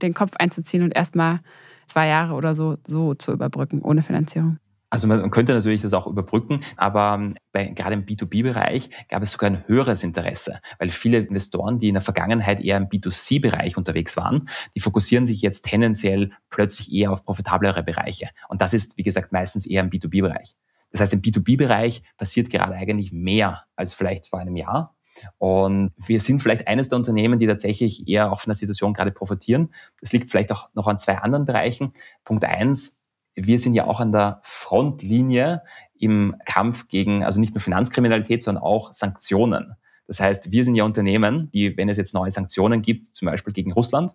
den 0.00 0.14
Kopf 0.14 0.36
einzuziehen 0.38 0.82
und 0.82 0.96
erstmal 0.96 1.40
zwei 1.84 2.06
Jahre 2.06 2.32
oder 2.32 2.54
so 2.54 2.78
so 2.86 3.12
zu 3.12 3.32
überbrücken, 3.32 3.82
ohne 3.82 4.00
Finanzierung. 4.00 4.58
Also 4.94 5.08
man 5.08 5.28
könnte 5.32 5.52
natürlich 5.52 5.82
das 5.82 5.92
auch 5.92 6.06
überbrücken, 6.06 6.60
aber 6.76 7.16
ähm, 7.16 7.34
bei, 7.50 7.66
gerade 7.66 7.94
im 7.94 8.06
B2B-Bereich 8.06 8.90
gab 9.08 9.24
es 9.24 9.32
sogar 9.32 9.50
ein 9.50 9.66
höheres 9.66 10.04
Interesse, 10.04 10.60
weil 10.78 10.88
viele 10.88 11.18
Investoren, 11.18 11.80
die 11.80 11.88
in 11.88 11.94
der 11.94 12.00
Vergangenheit 12.00 12.60
eher 12.60 12.76
im 12.76 12.84
B2C-Bereich 12.84 13.76
unterwegs 13.76 14.16
waren, 14.16 14.48
die 14.76 14.78
fokussieren 14.78 15.26
sich 15.26 15.42
jetzt 15.42 15.62
tendenziell 15.62 16.30
plötzlich 16.48 16.92
eher 16.92 17.10
auf 17.10 17.24
profitablere 17.24 17.82
Bereiche. 17.82 18.28
Und 18.48 18.62
das 18.62 18.72
ist, 18.72 18.96
wie 18.96 19.02
gesagt, 19.02 19.32
meistens 19.32 19.66
eher 19.66 19.82
im 19.82 19.90
B2B-Bereich. 19.90 20.54
Das 20.92 21.00
heißt, 21.00 21.14
im 21.14 21.22
B2B-Bereich 21.22 22.04
passiert 22.16 22.48
gerade 22.48 22.74
eigentlich 22.74 23.10
mehr 23.10 23.64
als 23.74 23.94
vielleicht 23.94 24.26
vor 24.26 24.38
einem 24.38 24.54
Jahr. 24.54 24.94
Und 25.38 25.90
wir 25.96 26.20
sind 26.20 26.40
vielleicht 26.40 26.68
eines 26.68 26.88
der 26.88 26.98
Unternehmen, 26.98 27.40
die 27.40 27.48
tatsächlich 27.48 28.06
eher 28.06 28.30
auch 28.30 28.38
von 28.38 28.50
der 28.50 28.56
Situation 28.56 28.94
gerade 28.94 29.10
profitieren. 29.10 29.74
Das 30.00 30.12
liegt 30.12 30.30
vielleicht 30.30 30.52
auch 30.52 30.68
noch 30.72 30.86
an 30.86 31.00
zwei 31.00 31.18
anderen 31.18 31.46
Bereichen. 31.46 31.94
Punkt 32.24 32.44
eins, 32.44 33.03
wir 33.34 33.58
sind 33.58 33.74
ja 33.74 33.86
auch 33.86 34.00
an 34.00 34.12
der 34.12 34.40
Frontlinie 34.42 35.62
im 35.98 36.36
Kampf 36.44 36.88
gegen, 36.88 37.24
also 37.24 37.40
nicht 37.40 37.54
nur 37.54 37.60
Finanzkriminalität, 37.60 38.42
sondern 38.42 38.62
auch 38.62 38.92
Sanktionen. 38.92 39.74
Das 40.06 40.20
heißt, 40.20 40.52
wir 40.52 40.64
sind 40.64 40.74
ja 40.74 40.84
Unternehmen, 40.84 41.50
die, 41.52 41.76
wenn 41.76 41.88
es 41.88 41.96
jetzt 41.96 42.14
neue 42.14 42.30
Sanktionen 42.30 42.82
gibt, 42.82 43.06
zum 43.06 43.26
Beispiel 43.26 43.52
gegen 43.52 43.72
Russland, 43.72 44.12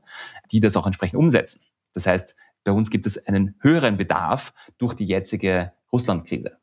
die 0.51 0.59
das 0.59 0.77
auch 0.77 0.85
entsprechend 0.85 1.19
umsetzen. 1.19 1.61
Das 1.93 2.05
heißt, 2.05 2.35
bei 2.63 2.71
uns 2.71 2.89
gibt 2.89 3.05
es 3.05 3.25
einen 3.27 3.55
höheren 3.61 3.97
Bedarf 3.97 4.53
durch 4.77 4.93
die 4.93 5.05
jetzige 5.05 5.73
Russland-Krise. 5.91 6.57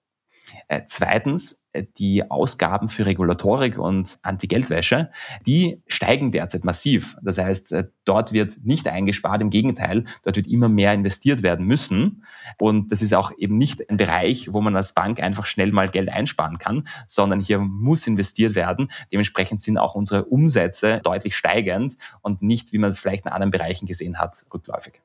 Äh, 0.69 0.83
zweitens, 0.87 1.65
äh, 1.73 1.85
die 1.99 2.31
Ausgaben 2.31 2.89
für 2.89 3.07
Regulatorik 3.07 3.79
und 3.79 4.19
Anti-Geldwäsche, 4.23 5.11
die 5.47 5.83
steigen 5.87 6.33
derzeit 6.33 6.65
massiv. 6.65 7.17
Das 7.23 7.39
heißt, 7.39 7.73
äh, 7.73 7.85
dort 8.05 8.33
wird 8.33 8.59
nicht 8.65 8.89
eingespart, 8.89 9.43
im 9.43 9.51
Gegenteil, 9.51 10.05
dort 10.23 10.37
wird 10.37 10.49
immer 10.49 10.69
mehr 10.69 10.93
investiert 10.93 11.43
werden 11.43 11.67
müssen. 11.67 12.25
Und 12.59 12.93
das 12.93 13.03
ist 13.03 13.15
auch 13.15 13.33
eben 13.37 13.59
nicht 13.59 13.89
ein 13.89 13.97
Bereich, 13.97 14.53
wo 14.53 14.61
man 14.61 14.77
als 14.77 14.95
Bank 14.95 15.21
einfach 15.21 15.47
schnell 15.47 15.73
mal 15.73 15.89
Geld 15.89 16.09
einsparen 16.09 16.59
kann, 16.59 16.87
sondern 17.07 17.41
hier 17.41 17.59
muss 17.59 18.07
investiert 18.07 18.55
werden. 18.55 18.89
Dementsprechend 19.13 19.61
sind 19.61 19.79
auch 19.79 19.95
unsere 19.95 20.25
Umsätze 20.25 21.01
deutlich 21.03 21.37
steigend 21.37 21.97
und 22.23 22.43
nicht, 22.43 22.73
wie 22.73 22.79
man 22.79 22.91
es 22.91 22.99
vielleicht 22.99 23.27
in 23.27 23.33
anderen 23.33 23.51
Bereichen 23.51 23.87
gesehen 23.87 24.19
hat, 24.19 24.45
rückläufig. 24.53 25.01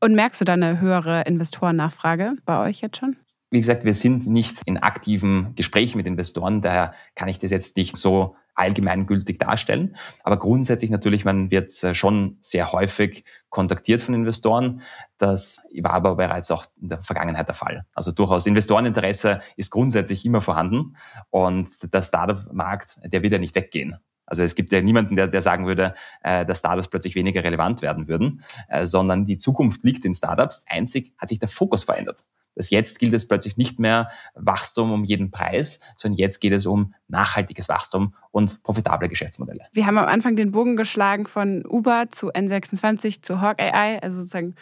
Und 0.00 0.16
merkst 0.16 0.40
du 0.40 0.44
da 0.44 0.54
eine 0.54 0.80
höhere 0.80 1.22
Investorennachfrage 1.22 2.34
bei 2.44 2.58
euch 2.68 2.80
jetzt 2.80 2.96
schon? 2.96 3.16
Wie 3.52 3.58
gesagt, 3.58 3.84
wir 3.84 3.92
sind 3.92 4.26
nicht 4.26 4.62
in 4.64 4.78
aktiven 4.78 5.54
Gesprächen 5.56 5.98
mit 5.98 6.06
Investoren, 6.06 6.62
daher 6.62 6.92
kann 7.14 7.28
ich 7.28 7.38
das 7.38 7.50
jetzt 7.50 7.76
nicht 7.76 7.98
so 7.98 8.34
allgemeingültig 8.54 9.36
darstellen. 9.36 9.94
Aber 10.24 10.38
grundsätzlich 10.38 10.90
natürlich, 10.90 11.26
man 11.26 11.50
wird 11.50 11.70
äh, 11.84 11.94
schon 11.94 12.38
sehr 12.40 12.72
häufig 12.72 13.24
kontaktiert 13.50 14.00
von 14.00 14.14
Investoren. 14.14 14.80
Das 15.18 15.60
war 15.82 15.92
aber 15.92 16.16
bereits 16.16 16.50
auch 16.50 16.64
in 16.80 16.88
der 16.88 17.00
Vergangenheit 17.00 17.46
der 17.46 17.54
Fall. 17.54 17.84
Also 17.94 18.10
durchaus 18.10 18.46
Investoreninteresse 18.46 19.40
ist 19.56 19.70
grundsätzlich 19.70 20.24
immer 20.24 20.40
vorhanden 20.40 20.96
und 21.28 21.92
der 21.92 22.00
Startup-Markt, 22.00 23.00
der 23.04 23.22
wird 23.22 23.34
ja 23.34 23.38
nicht 23.38 23.54
weggehen. 23.54 23.98
Also 24.32 24.44
es 24.44 24.54
gibt 24.54 24.72
ja 24.72 24.80
niemanden, 24.80 25.14
der, 25.14 25.28
der 25.28 25.42
sagen 25.42 25.66
würde, 25.66 25.92
äh, 26.22 26.46
dass 26.46 26.60
Startups 26.60 26.88
plötzlich 26.88 27.14
weniger 27.14 27.44
relevant 27.44 27.82
werden 27.82 28.08
würden, 28.08 28.42
äh, 28.68 28.86
sondern 28.86 29.26
die 29.26 29.36
Zukunft 29.36 29.84
liegt 29.84 30.06
in 30.06 30.14
Startups. 30.14 30.64
Einzig 30.70 31.12
hat 31.18 31.28
sich 31.28 31.38
der 31.38 31.50
Fokus 31.50 31.84
verändert. 31.84 32.24
Das 32.54 32.70
jetzt 32.70 32.98
gilt 32.98 33.12
es 33.12 33.28
plötzlich 33.28 33.58
nicht 33.58 33.78
mehr 33.78 34.08
Wachstum 34.34 34.90
um 34.90 35.04
jeden 35.04 35.30
Preis, 35.30 35.80
sondern 35.96 36.16
jetzt 36.16 36.40
geht 36.40 36.54
es 36.54 36.64
um 36.64 36.94
nachhaltiges 37.08 37.68
Wachstum 37.68 38.14
und 38.30 38.62
profitable 38.62 39.10
Geschäftsmodelle. 39.10 39.66
Wir 39.74 39.86
haben 39.86 39.98
am 39.98 40.06
Anfang 40.06 40.34
den 40.34 40.50
Bogen 40.50 40.76
geschlagen 40.76 41.26
von 41.26 41.66
Uber 41.66 42.06
zu 42.10 42.30
N26 42.30 43.20
zu 43.20 43.42
Hawk 43.42 43.60
AI, 43.60 43.98
also 44.02 44.16
sozusagen 44.16 44.54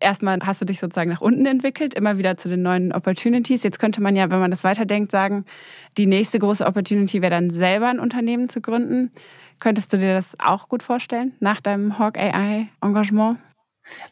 erstmal 0.00 0.38
hast 0.42 0.60
du 0.60 0.64
dich 0.64 0.80
sozusagen 0.80 1.10
nach 1.10 1.20
unten 1.20 1.46
entwickelt, 1.46 1.94
immer 1.94 2.18
wieder 2.18 2.36
zu 2.36 2.48
den 2.48 2.62
neuen 2.62 2.92
Opportunities. 2.92 3.62
Jetzt 3.62 3.78
könnte 3.78 4.02
man 4.02 4.16
ja, 4.16 4.30
wenn 4.30 4.40
man 4.40 4.50
das 4.50 4.64
weiterdenkt, 4.64 5.10
sagen, 5.10 5.44
die 5.96 6.06
nächste 6.06 6.38
große 6.38 6.66
Opportunity 6.66 7.22
wäre 7.22 7.30
dann 7.30 7.50
selber 7.50 7.88
ein 7.88 8.00
Unternehmen 8.00 8.48
zu 8.48 8.60
gründen. 8.60 9.12
Könntest 9.60 9.92
du 9.92 9.98
dir 9.98 10.14
das 10.14 10.36
auch 10.40 10.68
gut 10.68 10.82
vorstellen 10.82 11.34
nach 11.40 11.60
deinem 11.60 11.98
Hawk 11.98 12.18
AI 12.18 12.68
Engagement? 12.82 13.38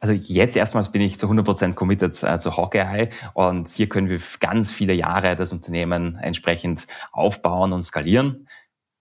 Also 0.01 0.12
jetzt 0.12 0.57
erstmals 0.57 0.92
bin 0.92 1.01
ich 1.01 1.18
zu 1.18 1.27
100% 1.27 1.75
committed 1.75 2.23
äh, 2.23 2.38
zu 2.38 2.57
Hawkeye 2.57 3.09
und 3.33 3.68
hier 3.68 3.88
können 3.88 4.11
wir 4.11 4.21
ganz 4.40 4.71
viele 4.71 4.92
Jahre 4.92 5.35
das 5.35 5.53
Unternehmen 5.53 6.16
entsprechend 6.16 6.87
aufbauen 7.11 7.73
und 7.73 7.83
skalieren. 7.83 8.47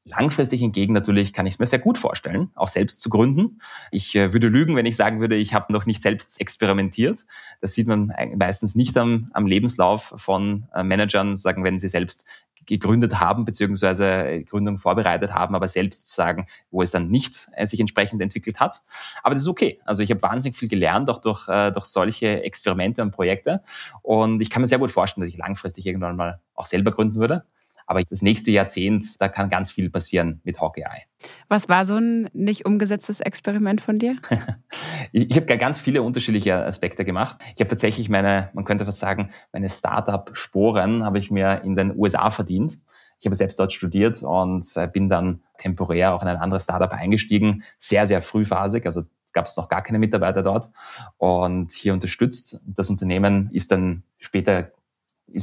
Langfristig 0.03 0.61
hingegen 0.61 0.93
natürlich 0.93 1.31
kann 1.31 1.45
ich 1.45 1.53
es 1.53 1.59
mir 1.59 1.67
sehr 1.67 1.77
gut 1.77 1.97
vorstellen, 1.97 2.49
auch 2.55 2.67
selbst 2.67 2.99
zu 2.99 3.09
gründen. 3.09 3.59
Ich 3.91 4.15
äh, 4.15 4.33
würde 4.33 4.47
lügen, 4.47 4.75
wenn 4.75 4.87
ich 4.87 4.95
sagen 4.95 5.19
würde, 5.19 5.35
ich 5.35 5.53
habe 5.53 5.71
noch 5.71 5.85
nicht 5.85 6.01
selbst 6.01 6.41
experimentiert. 6.41 7.25
Das 7.61 7.73
sieht 7.73 7.87
man 7.87 8.11
meistens 8.35 8.73
nicht 8.73 8.97
am, 8.97 9.29
am 9.33 9.45
Lebenslauf 9.45 10.13
von 10.17 10.67
äh, 10.73 10.81
Managern, 10.81 11.35
sagen, 11.35 11.63
wenn 11.63 11.77
sie 11.77 11.87
selbst 11.87 12.25
gegründet 12.65 13.19
haben, 13.19 13.45
beziehungsweise 13.45 14.43
Gründung 14.43 14.77
vorbereitet 14.77 15.33
haben, 15.33 15.55
aber 15.55 15.67
selbst 15.67 16.07
sagen, 16.07 16.47
wo 16.69 16.81
es 16.81 16.91
dann 16.91 17.09
nicht 17.09 17.49
äh, 17.53 17.65
sich 17.65 17.79
entsprechend 17.79 18.21
entwickelt 18.21 18.59
hat. 18.59 18.81
Aber 19.23 19.35
das 19.35 19.43
ist 19.43 19.47
okay. 19.47 19.79
Also 19.85 20.03
ich 20.03 20.09
habe 20.09 20.21
wahnsinnig 20.21 20.57
viel 20.57 20.69
gelernt, 20.69 21.09
auch 21.09 21.19
durch, 21.19 21.47
äh, 21.47 21.71
durch 21.71 21.85
solche 21.85 22.43
Experimente 22.43 23.01
und 23.01 23.11
Projekte. 23.11 23.61
Und 24.01 24.41
ich 24.41 24.49
kann 24.49 24.61
mir 24.61 24.67
sehr 24.67 24.79
gut 24.79 24.91
vorstellen, 24.91 25.21
dass 25.25 25.33
ich 25.33 25.37
langfristig 25.37 25.85
irgendwann 25.85 26.15
mal 26.15 26.39
auch 26.55 26.65
selber 26.65 26.91
gründen 26.91 27.15
würde. 27.15 27.45
Aber 27.85 28.01
das 28.01 28.21
nächste 28.21 28.51
Jahrzehnt, 28.51 29.19
da 29.19 29.27
kann 29.27 29.49
ganz 29.49 29.71
viel 29.71 29.89
passieren 29.89 30.41
mit 30.43 30.59
Hawkeye. 30.61 31.03
Was 31.49 31.69
war 31.69 31.85
so 31.85 31.95
ein 31.95 32.29
nicht 32.33 32.65
umgesetztes 32.65 33.19
Experiment 33.19 33.81
von 33.81 33.99
dir? 33.99 34.15
ich 35.11 35.35
habe 35.35 35.45
ganz 35.57 35.77
viele 35.77 36.01
unterschiedliche 36.01 36.55
Aspekte 36.65 37.05
gemacht. 37.05 37.37
Ich 37.55 37.61
habe 37.61 37.69
tatsächlich 37.69 38.09
meine, 38.09 38.49
man 38.53 38.65
könnte 38.65 38.85
fast 38.85 38.99
sagen, 38.99 39.31
meine 39.51 39.69
Startup-Sporen 39.69 41.03
habe 41.03 41.19
ich 41.19 41.31
mir 41.31 41.61
in 41.63 41.75
den 41.75 41.95
USA 41.97 42.29
verdient. 42.31 42.79
Ich 43.19 43.25
habe 43.27 43.35
selbst 43.35 43.59
dort 43.59 43.71
studiert 43.71 44.23
und 44.23 44.65
äh, 44.75 44.87
bin 44.87 45.07
dann 45.07 45.41
temporär 45.57 46.13
auch 46.13 46.23
in 46.23 46.27
ein 46.27 46.37
anderes 46.37 46.63
Startup 46.63 46.91
eingestiegen, 46.91 47.63
sehr, 47.77 48.07
sehr 48.07 48.21
frühphasig, 48.21 48.85
also 48.85 49.03
gab 49.31 49.45
es 49.45 49.55
noch 49.57 49.69
gar 49.69 49.83
keine 49.83 49.99
Mitarbeiter 49.99 50.43
dort 50.43 50.69
und 51.17 51.71
hier 51.71 51.93
unterstützt. 51.93 52.59
Das 52.65 52.89
Unternehmen 52.89 53.49
ist 53.51 53.71
dann 53.71 54.03
später 54.19 54.71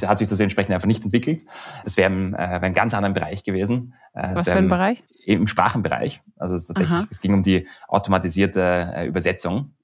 hat 0.03 0.19
sich 0.19 0.29
das 0.29 0.41
entsprechend 0.41 0.75
einfach 0.75 0.87
nicht 0.87 1.05
entwickelt. 1.05 1.45
Das 1.85 1.97
wäre 1.97 2.13
im, 2.13 2.35
äh, 2.35 2.39
ein 2.39 2.75
ganz 2.75 2.95
anderen 2.95 3.15
Bereich 3.15 3.45
gewesen. 3.45 3.95
Äh, 4.15 4.35
Was 4.35 4.45
für 4.45 4.55
ein 4.55 4.69
Bereich? 4.69 5.03
Im 5.25 5.47
Sprachenbereich. 5.47 6.23
Also 6.37 6.57
es, 6.57 6.67
tatsächlich, 6.67 7.07
es 7.11 7.21
ging 7.21 7.35
um 7.35 7.43
die 7.43 7.67
automatisierte 7.89 8.93
äh, 8.95 9.07
Übersetzung 9.07 9.75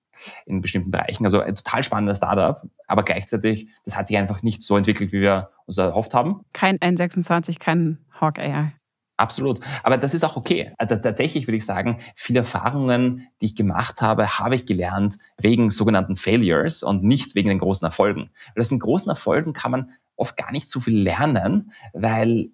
in 0.46 0.60
bestimmten 0.60 0.90
Bereichen. 0.90 1.24
Also 1.24 1.40
ein 1.40 1.54
total 1.54 1.82
spannender 1.82 2.14
Startup, 2.14 2.62
aber 2.86 3.02
gleichzeitig, 3.02 3.68
das 3.84 3.96
hat 3.96 4.06
sich 4.06 4.16
einfach 4.16 4.42
nicht 4.42 4.62
so 4.62 4.76
entwickelt, 4.76 5.12
wie 5.12 5.20
wir 5.20 5.50
uns 5.66 5.78
erhofft 5.78 6.14
haben. 6.14 6.44
Kein 6.52 6.78
N26, 6.78 7.58
kein 7.58 7.98
Hawk 8.20 8.38
AI. 8.38 8.72
Absolut. 9.16 9.60
Aber 9.84 9.96
das 9.96 10.12
ist 10.12 10.24
auch 10.24 10.36
okay. 10.36 10.72
Also 10.76 10.96
tatsächlich 10.96 11.46
würde 11.46 11.56
ich 11.56 11.64
sagen, 11.64 12.00
viele 12.16 12.40
Erfahrungen, 12.40 13.28
die 13.40 13.46
ich 13.46 13.54
gemacht 13.54 14.02
habe, 14.02 14.38
habe 14.38 14.56
ich 14.56 14.66
gelernt 14.66 15.18
wegen 15.40 15.70
sogenannten 15.70 16.16
Failures 16.16 16.82
und 16.82 17.04
nicht 17.04 17.36
wegen 17.36 17.48
den 17.48 17.60
großen 17.60 17.86
Erfolgen. 17.86 18.30
Weil 18.54 18.60
aus 18.60 18.70
den 18.70 18.80
großen 18.80 19.10
Erfolgen 19.10 19.52
kann 19.52 19.70
man 19.70 19.90
oft 20.16 20.36
gar 20.36 20.50
nicht 20.50 20.68
so 20.68 20.80
viel 20.80 20.98
lernen, 21.00 21.72
weil 21.92 22.50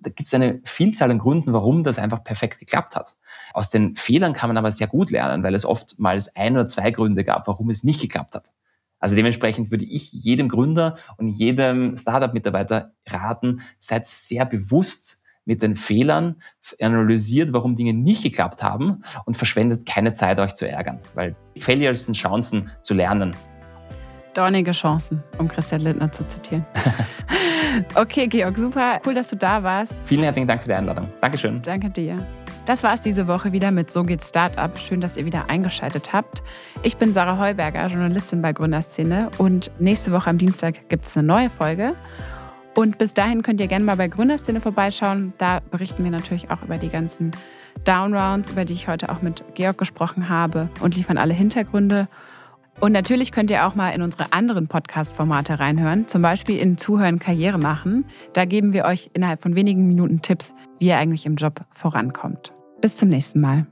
da 0.00 0.10
gibt 0.10 0.26
es 0.26 0.34
eine 0.34 0.60
Vielzahl 0.64 1.10
an 1.10 1.18
Gründen, 1.18 1.52
warum 1.52 1.84
das 1.84 1.98
einfach 1.98 2.24
perfekt 2.24 2.58
geklappt 2.58 2.96
hat. 2.96 3.14
Aus 3.54 3.70
den 3.70 3.96
Fehlern 3.96 4.32
kann 4.32 4.50
man 4.50 4.56
aber 4.56 4.72
sehr 4.72 4.88
gut 4.88 5.10
lernen, 5.10 5.42
weil 5.42 5.54
es 5.54 5.64
oftmals 5.64 6.34
ein 6.34 6.54
oder 6.54 6.66
zwei 6.66 6.90
Gründe 6.90 7.24
gab, 7.24 7.46
warum 7.46 7.70
es 7.70 7.84
nicht 7.84 8.00
geklappt 8.00 8.34
hat. 8.34 8.52
Also 8.98 9.16
dementsprechend 9.16 9.70
würde 9.70 9.84
ich 9.84 10.12
jedem 10.12 10.48
Gründer 10.48 10.96
und 11.16 11.28
jedem 11.28 11.96
Startup-Mitarbeiter 11.96 12.92
raten, 13.08 13.62
seid 13.78 14.06
sehr 14.06 14.44
bewusst 14.44 15.21
mit 15.44 15.62
den 15.62 15.76
Fehlern, 15.76 16.36
analysiert, 16.80 17.52
warum 17.52 17.74
Dinge 17.74 17.92
nicht 17.92 18.22
geklappt 18.22 18.62
haben 18.62 19.02
und 19.24 19.36
verschwendet 19.36 19.86
keine 19.86 20.12
Zeit, 20.12 20.40
euch 20.40 20.54
zu 20.54 20.68
ärgern. 20.68 21.00
Weil 21.14 21.36
Failures 21.58 22.06
sind 22.06 22.14
Chancen 22.14 22.70
zu 22.82 22.94
lernen. 22.94 23.34
Dornige 24.34 24.72
Chancen, 24.72 25.22
um 25.38 25.48
Christian 25.48 25.82
Lindner 25.82 26.10
zu 26.10 26.26
zitieren. 26.26 26.64
okay, 27.94 28.26
Georg, 28.28 28.56
super. 28.56 29.00
Cool, 29.04 29.14
dass 29.14 29.28
du 29.28 29.36
da 29.36 29.62
warst. 29.62 29.96
Vielen 30.02 30.22
herzlichen 30.22 30.48
Dank 30.48 30.62
für 30.62 30.68
die 30.68 30.74
Einladung. 30.74 31.08
Dankeschön. 31.20 31.60
Danke 31.60 31.90
dir. 31.90 32.26
Das 32.64 32.84
war 32.84 32.94
es 32.94 33.00
diese 33.00 33.26
Woche 33.26 33.52
wieder 33.52 33.72
mit 33.72 33.90
So 33.90 34.04
geht 34.04 34.22
Startup. 34.22 34.78
Schön, 34.78 35.00
dass 35.00 35.16
ihr 35.16 35.26
wieder 35.26 35.50
eingeschaltet 35.50 36.12
habt. 36.12 36.42
Ich 36.84 36.96
bin 36.96 37.12
Sarah 37.12 37.36
Heuberger, 37.36 37.86
Journalistin 37.88 38.40
bei 38.40 38.52
Gründerszene 38.52 39.30
und 39.38 39.72
nächste 39.80 40.12
Woche 40.12 40.30
am 40.30 40.38
Dienstag 40.38 40.88
gibt 40.88 41.04
es 41.04 41.16
eine 41.16 41.26
neue 41.26 41.50
Folge. 41.50 41.96
Und 42.74 42.98
bis 42.98 43.14
dahin 43.14 43.42
könnt 43.42 43.60
ihr 43.60 43.66
gerne 43.66 43.84
mal 43.84 43.96
bei 43.96 44.08
Gründerszene 44.08 44.60
vorbeischauen. 44.60 45.32
Da 45.38 45.60
berichten 45.70 46.04
wir 46.04 46.10
natürlich 46.10 46.50
auch 46.50 46.62
über 46.62 46.78
die 46.78 46.88
ganzen 46.88 47.32
Downrounds, 47.84 48.50
über 48.50 48.64
die 48.64 48.72
ich 48.74 48.88
heute 48.88 49.10
auch 49.10 49.22
mit 49.22 49.44
Georg 49.54 49.78
gesprochen 49.78 50.28
habe 50.28 50.68
und 50.80 50.96
liefern 50.96 51.18
alle 51.18 51.34
Hintergründe. 51.34 52.08
Und 52.80 52.92
natürlich 52.92 53.32
könnt 53.32 53.50
ihr 53.50 53.66
auch 53.66 53.74
mal 53.74 53.90
in 53.90 54.02
unsere 54.02 54.32
anderen 54.32 54.66
Podcast-Formate 54.66 55.60
reinhören, 55.60 56.08
zum 56.08 56.22
Beispiel 56.22 56.58
in 56.58 56.78
Zuhören 56.78 57.18
Karriere 57.18 57.58
machen. 57.58 58.06
Da 58.32 58.44
geben 58.44 58.72
wir 58.72 58.84
euch 58.86 59.10
innerhalb 59.12 59.42
von 59.42 59.54
wenigen 59.54 59.86
Minuten 59.86 60.22
Tipps, 60.22 60.54
wie 60.78 60.86
ihr 60.86 60.96
eigentlich 60.96 61.26
im 61.26 61.36
Job 61.36 61.60
vorankommt. 61.70 62.54
Bis 62.80 62.96
zum 62.96 63.10
nächsten 63.10 63.40
Mal. 63.40 63.66